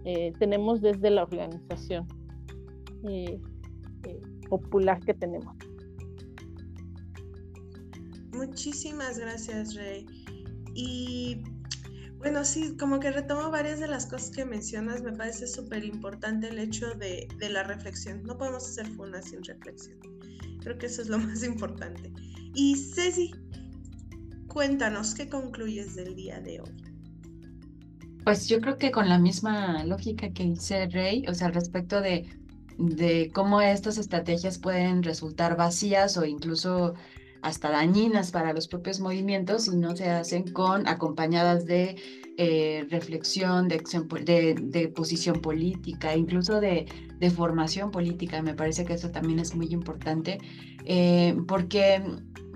eh, 0.04 0.32
tenemos 0.38 0.80
desde 0.80 1.10
la 1.10 1.22
organización 1.22 2.06
eh, 3.08 3.40
eh, 4.04 4.20
popular 4.48 5.00
que 5.00 5.14
tenemos. 5.14 5.54
Muchísimas 8.32 9.18
gracias, 9.18 9.74
Rey. 9.74 10.06
Y 10.74 11.42
bueno, 12.18 12.44
sí, 12.44 12.76
como 12.76 12.98
que 12.98 13.10
retomo 13.10 13.50
varias 13.50 13.80
de 13.80 13.88
las 13.88 14.06
cosas 14.06 14.30
que 14.30 14.44
mencionas, 14.44 15.02
me 15.02 15.12
parece 15.12 15.46
súper 15.46 15.84
importante 15.84 16.48
el 16.48 16.58
hecho 16.58 16.94
de, 16.94 17.28
de, 17.38 17.50
la 17.50 17.62
reflexión. 17.64 18.22
No 18.22 18.38
podemos 18.38 18.64
hacer 18.64 18.86
funa 18.86 19.20
sin 19.20 19.42
reflexión. 19.44 19.98
Creo 20.60 20.78
que 20.78 20.86
eso 20.86 21.02
es 21.02 21.08
lo 21.08 21.18
más 21.18 21.44
importante. 21.44 22.12
Y 22.54 22.76
Ceci, 22.76 23.32
cuéntanos, 24.52 25.14
¿qué 25.14 25.28
concluyes 25.28 25.94
del 25.94 26.14
día 26.14 26.40
de 26.40 26.60
hoy? 26.60 26.70
Pues 28.24 28.48
yo 28.48 28.60
creo 28.60 28.76
que 28.76 28.90
con 28.90 29.08
la 29.08 29.18
misma 29.18 29.82
lógica 29.84 30.30
que 30.30 30.44
dice 30.44 30.86
Rey, 30.86 31.24
o 31.26 31.34
sea, 31.34 31.48
respecto 31.48 32.00
de, 32.00 32.28
de 32.78 33.30
cómo 33.34 33.60
estas 33.60 33.98
estrategias 33.98 34.58
pueden 34.58 35.02
resultar 35.02 35.56
vacías 35.56 36.16
o 36.16 36.24
incluso 36.24 36.94
hasta 37.42 37.70
dañinas 37.70 38.30
para 38.30 38.52
los 38.52 38.68
propios 38.68 39.00
movimientos 39.00 39.64
si 39.64 39.76
no 39.76 39.96
se 39.96 40.08
hacen 40.08 40.52
con 40.52 40.86
acompañadas 40.86 41.66
de 41.66 41.96
eh, 42.38 42.86
reflexión, 42.90 43.68
de, 43.68 43.82
de, 44.24 44.54
de, 44.54 44.88
posición 44.88 45.40
política, 45.40 46.16
incluso 46.16 46.60
de, 46.60 46.86
de, 47.18 47.30
formación 47.30 47.90
política. 47.90 48.40
Me 48.40 48.54
parece 48.54 48.84
que 48.84 48.94
eso 48.94 49.10
también 49.10 49.38
es 49.38 49.54
muy 49.54 49.66
importante 49.66 50.38
eh, 50.86 51.36
porque, 51.46 52.02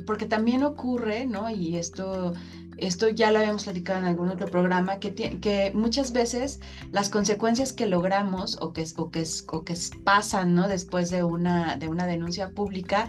porque 0.06 0.26
también 0.26 0.62
ocurre, 0.62 1.26
¿no? 1.26 1.50
Y 1.50 1.76
esto 1.76 2.32
esto 2.78 3.08
ya 3.08 3.30
lo 3.30 3.38
habíamos 3.38 3.64
platicado 3.64 4.00
en 4.00 4.06
algún 4.06 4.28
otro 4.28 4.48
programa, 4.48 4.98
que, 4.98 5.14
que 5.14 5.72
muchas 5.74 6.12
veces 6.12 6.60
las 6.92 7.08
consecuencias 7.08 7.72
que 7.72 7.86
logramos 7.86 8.58
o 8.60 8.72
que, 8.72 8.84
o 8.96 9.10
que, 9.10 9.24
o 9.48 9.64
que 9.64 9.74
pasan 10.04 10.54
¿no? 10.54 10.68
después 10.68 11.10
de 11.10 11.24
una, 11.24 11.76
de 11.76 11.88
una 11.88 12.06
denuncia 12.06 12.50
pública, 12.50 13.08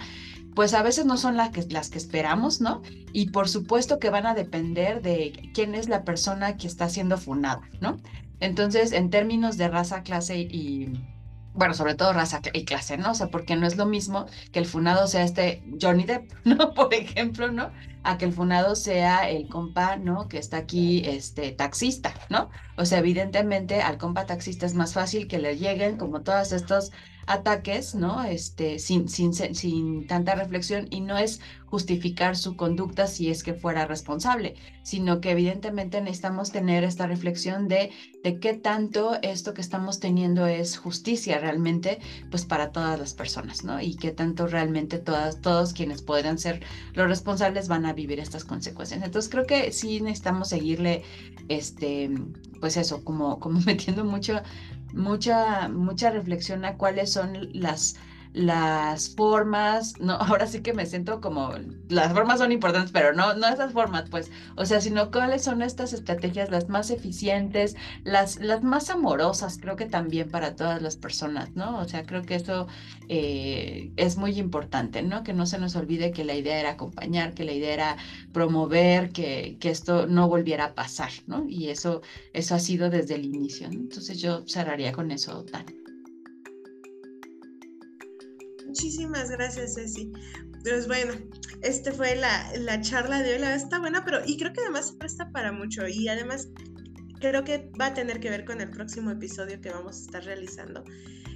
pues 0.58 0.74
a 0.74 0.82
veces 0.82 1.05
no 1.05 1.18
son 1.18 1.38
las 1.38 1.51
que, 1.51 1.62
las 1.70 1.91
que 1.91 1.99
esperamos, 1.99 2.62
¿no? 2.62 2.82
Y 3.14 3.30
por 3.30 3.47
supuesto 3.47 3.99
que 3.99 4.10
van 4.10 4.26
a 4.26 4.34
depender 4.34 5.03
de 5.03 5.51
quién 5.53 5.76
es 5.76 5.88
la 5.88 6.03
persona 6.03 6.58
que 6.58 6.66
está 6.66 6.89
siendo 6.89 7.20
fundada, 7.20 7.62
¿no? 7.80 7.99
Entonces, 8.39 8.91
en 8.91 9.12
términos 9.12 9.58
de 9.58 9.68
raza, 9.68 10.01
clase 10.01 10.39
y, 10.39 10.99
bueno, 11.53 11.76
sobre 11.76 11.93
todo 11.93 12.12
raza 12.12 12.41
y 12.53 12.66
clase, 12.66 12.97
¿no? 12.97 13.12
O 13.12 13.14
sea, 13.14 13.28
porque 13.28 13.55
no 13.55 13.68
es 13.68 13.78
lo 13.78 13.86
mismo 13.86 14.26
que 14.51 14.58
el 14.58 14.66
funado 14.66 15.05
sea 15.05 15.22
este 15.22 15.62
Johnny 15.80 16.05
Depp, 16.05 16.32
¿no? 16.43 16.74
Por 16.74 16.91
ejemplo, 16.91 17.51
¿no? 17.51 17.70
A 18.01 18.18
que 18.18 18.26
el 18.26 18.34
funado 18.34 18.76
sea 18.76 19.30
el 19.30 19.47
compa, 19.49 19.97
¿no? 19.97 20.28
Que 20.28 20.39
está 20.39 20.58
aquí, 20.58 21.03
este, 21.05 21.51
taxista, 21.51 22.16
¿no? 22.32 22.49
O 22.78 22.86
sea, 22.86 22.97
evidentemente 22.97 23.84
al 23.84 23.99
compa 23.99 24.26
taxista 24.26 24.66
es 24.66 24.74
más 24.74 24.95
fácil 24.95 25.28
que 25.28 25.38
le 25.38 25.55
lleguen 25.55 25.97
como 25.97 26.22
todos 26.22 26.51
estos 26.51 26.91
ataques, 27.28 27.93
¿no? 27.93 28.23
Este, 28.23 28.80
sin, 28.80 29.09
sin, 29.09 29.34
sin 29.34 30.07
tanta 30.07 30.34
reflexión 30.34 30.88
y 30.89 31.01
no 31.01 31.17
es 31.17 31.41
justificar 31.65 32.38
su 32.38 32.55
conducta 32.55 33.07
si 33.07 33.30
es 33.30 33.43
que 33.43 33.53
fuera 33.53 33.86
responsable, 33.86 34.55
sino 34.84 35.19
que 35.19 35.32
evidentemente 35.32 35.99
necesitamos 35.99 36.51
tener 36.51 36.86
esta 36.86 37.05
reflexión 37.05 37.67
de, 37.67 37.91
de 38.23 38.39
qué 38.39 38.53
tanto 38.53 39.21
esto 39.21 39.53
que 39.53 39.59
estamos 39.59 39.99
teniendo 39.99 40.47
es 40.47 40.78
justicia 40.78 41.38
realmente, 41.39 41.99
pues 42.32 42.45
para 42.45 42.71
todas 42.71 42.97
las 42.97 43.13
personas, 43.13 43.65
¿no? 43.65 43.82
Y 43.82 43.97
qué 43.97 44.11
tanto 44.11 44.47
realmente 44.47 44.97
todas, 44.97 45.41
todos 45.41 45.73
quienes 45.73 46.01
podrían 46.01 46.38
ser 46.38 46.61
los 46.93 47.09
responsables 47.09 47.67
van 47.67 47.86
a 47.86 47.91
vivir 47.91 48.21
estas 48.21 48.45
consecuencias. 48.45 49.03
Entonces 49.03 49.30
creo 49.30 49.45
que 49.45 49.73
sí 49.73 49.99
necesitamos 49.99 50.47
seguirle, 50.47 51.03
este, 51.49 52.09
pues 52.61 52.78
eso, 52.78 53.03
como, 53.03 53.39
como 53.39 53.59
metiendo 53.65 54.05
mucho 54.05 54.41
mucha, 54.91 55.69
mucha 55.69 56.09
reflexión 56.11 56.65
a 56.65 56.77
cuáles 56.77 57.11
son 57.11 57.49
las, 57.53 57.95
las 58.34 59.09
formas, 59.15 59.99
no, 59.99 60.13
ahora 60.19 60.47
sí 60.47 60.61
que 60.61 60.73
me 60.73 60.86
siento 60.86 61.21
como, 61.21 61.53
las 61.89 62.13
formas 62.13 62.39
son 62.39 62.51
importantes, 62.51 62.91
pero 62.91 63.13
no, 63.13 63.34
no 63.34 63.47
esas 63.47 63.73
formas, 63.73 64.09
pues, 64.09 64.32
o 64.55 64.65
sea, 64.65 64.82
sino 64.82 65.11
cuáles 65.11 65.43
son 65.43 65.61
estas 65.61 65.93
estrategias 65.93 66.49
las 66.51 66.69
más 66.69 66.91
eficientes, 66.91 67.75
las, 68.03 68.39
las 68.39 68.63
más 68.63 68.89
amorosas, 68.89 69.57
creo 69.59 69.75
que 69.75 69.86
también 69.86 70.30
para 70.30 70.55
todas 70.55 70.82
las 70.82 70.97
personas, 70.97 71.55
¿no? 71.55 71.80
O 71.80 71.86
sea, 71.86 72.05
creo 72.05 72.23
que 72.23 72.36
eso 72.36 72.67
eh, 73.09 73.91
es 73.97 74.17
muy 74.17 74.38
importante, 74.39 75.01
¿no? 75.01 75.23
Que 75.23 75.34
no 75.34 75.45
se 75.45 75.59
nos 75.59 75.75
olvide 75.75 76.11
que 76.11 76.23
la 76.23 76.36
idea 76.36 76.59
era 76.59 76.71
acompañar, 76.71 77.34
que 77.34 77.43
la 77.45 77.53
idea 77.53 77.73
era 77.73 77.97
promover, 78.34 79.11
que, 79.11 79.57
que 79.59 79.69
esto 79.69 80.07
no 80.07 80.28
volviera 80.28 80.65
a 80.65 80.75
pasar, 80.75 81.11
¿no? 81.28 81.45
Y 81.47 81.69
eso, 81.69 82.01
eso 82.34 82.55
ha 82.55 82.59
sido 82.59 82.89
desde 82.89 83.15
el 83.15 83.25
inicio, 83.25 83.69
¿no? 83.71 83.80
Entonces 83.80 84.19
yo 84.19 84.43
cerraría 84.47 84.91
con 84.91 85.11
eso, 85.11 85.43
Dani. 85.43 85.86
Muchísimas 88.78 89.32
gracias, 89.32 89.73
Ceci. 89.73 90.11
Pues 90.61 90.86
bueno, 90.86 91.13
este 91.63 91.91
fue 91.91 92.15
la, 92.15 92.47
la 92.59 92.80
charla 92.80 93.23
de 93.23 93.34
hoy. 93.34 93.39
La 93.39 93.55
está 93.55 93.80
buena, 93.80 94.05
pero 94.05 94.19
y 94.23 94.38
creo 94.38 94.53
que 94.53 94.61
además 94.61 94.89
se 94.89 94.97
presta 94.97 95.32
para 95.32 95.51
mucho. 95.51 95.88
Y 95.88 96.07
además 96.07 96.49
creo 97.19 97.43
que 97.43 97.71
va 97.82 97.88
a 97.88 97.93
tener 97.95 98.19
que 98.19 98.30
ver 98.30 98.45
con 98.45 98.61
el 98.61 98.69
próximo 98.69 99.09
episodio 99.09 99.59
que 99.61 99.71
vamos 99.71 99.97
a 99.97 100.01
estar 100.01 100.23
realizando, 100.25 100.84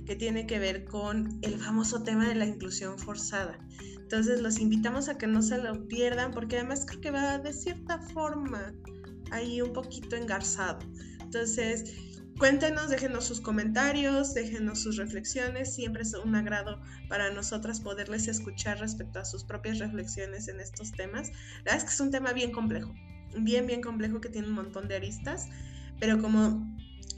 que 0.06 0.16
tiene 0.16 0.46
que 0.46 0.60
ver 0.60 0.86
con 0.86 1.40
el 1.42 1.60
famoso 1.60 2.04
tema 2.04 2.28
de 2.28 2.36
la 2.36 2.46
inclusión 2.46 3.00
forzada. 3.00 3.58
Entonces 3.98 4.40
los 4.44 4.60
invitamos 4.60 5.10
a 5.10 5.18
que 5.18 5.26
no 5.26 5.42
se 5.42 5.58
lo 5.58 5.88
pierdan 5.88 6.30
porque 6.30 6.58
además 6.58 6.86
creo 6.86 7.02
que 7.02 7.10
va 7.10 7.40
de 7.40 7.54
cierta 7.54 7.98
forma 8.14 8.72
ahí 9.32 9.64
un 9.64 9.74
poquito 9.74 10.16
engarzado. 10.16 10.78
Entonces, 11.22 11.96
Cuéntenos, 12.42 12.90
déjenos 12.90 13.26
sus 13.26 13.40
comentarios, 13.40 14.34
déjenos 14.34 14.82
sus 14.82 14.98
reflexiones. 14.98 15.76
Siempre 15.76 16.02
es 16.02 16.16
un 16.16 16.34
agrado 16.34 16.82
para 17.08 17.30
nosotras 17.30 17.80
poderles 17.80 18.28
escuchar 18.28 18.80
respecto 18.80 19.20
a 19.20 19.26
sus 19.26 19.44
propias 19.44 19.78
reflexiones 19.78 20.48
en 20.48 20.60
estos 20.60 20.92
temas. 20.92 21.30
La 21.30 21.66
verdad 21.66 21.78
es 21.78 21.84
que 21.84 21.90
es 21.92 22.00
un 22.00 22.10
tema 22.10 22.34
bien 22.34 22.52
complejo, 22.52 22.96
bien, 23.38 23.68
bien 23.68 23.84
complejo 23.84 24.22
que 24.22 24.30
tiene 24.30 24.48
un 24.48 24.56
montón 24.56 24.88
de 24.88 24.96
aristas, 24.96 25.50
pero 26.00 26.20
como 26.20 26.66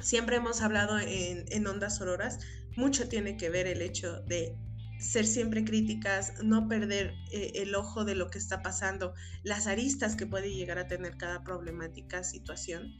siempre 0.01 0.35
hemos 0.35 0.61
hablado 0.61 0.99
en, 0.99 1.45
en 1.47 1.67
Ondas 1.67 2.01
Auroras, 2.01 2.39
mucho 2.75 3.07
tiene 3.07 3.37
que 3.37 3.49
ver 3.49 3.65
el 3.65 3.81
hecho 3.81 4.19
de 4.23 4.57
ser 4.99 5.25
siempre 5.25 5.63
críticas, 5.63 6.33
no 6.43 6.67
perder 6.67 7.13
eh, 7.31 7.53
el 7.55 7.75
ojo 7.75 8.03
de 8.03 8.15
lo 8.15 8.29
que 8.29 8.39
está 8.39 8.61
pasando, 8.61 9.13
las 9.43 9.67
aristas 9.67 10.17
que 10.17 10.27
puede 10.27 10.53
llegar 10.53 10.79
a 10.79 10.87
tener 10.87 11.15
cada 11.15 11.45
problemática, 11.45 12.25
situación. 12.25 12.93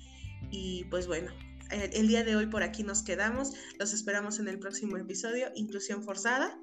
Y 0.51 0.85
pues 0.85 1.07
bueno, 1.07 1.31
el, 1.73 2.07
día 2.07 2.23
de 2.23 2.35
hoy 2.35 2.47
por 2.47 2.63
aquí 2.63 2.83
nos 2.83 3.03
quedamos. 3.03 3.53
Los 3.79 3.93
esperamos 3.93 4.39
en 4.39 4.47
el 4.47 4.59
próximo 4.59 4.97
episodio, 4.97 5.47
Inclusión 5.55 6.03
Forzada. 6.03 6.57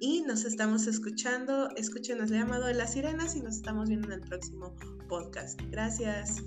Y 0.00 0.22
nos 0.22 0.44
estamos 0.44 0.86
escuchando. 0.86 1.70
Escúchenos 1.76 2.30
el 2.30 2.38
llamado 2.38 2.66
de 2.66 2.74
las 2.74 2.92
sirenas 2.92 3.36
y 3.36 3.40
nos 3.40 3.56
estamos 3.56 3.88
viendo 3.88 4.08
en 4.08 4.14
el 4.14 4.20
próximo 4.20 4.74
podcast. 5.08 5.60
Gracias. 5.70 6.42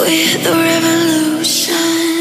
With 0.00 0.44
the 0.44 0.50
revolution. 0.50 2.19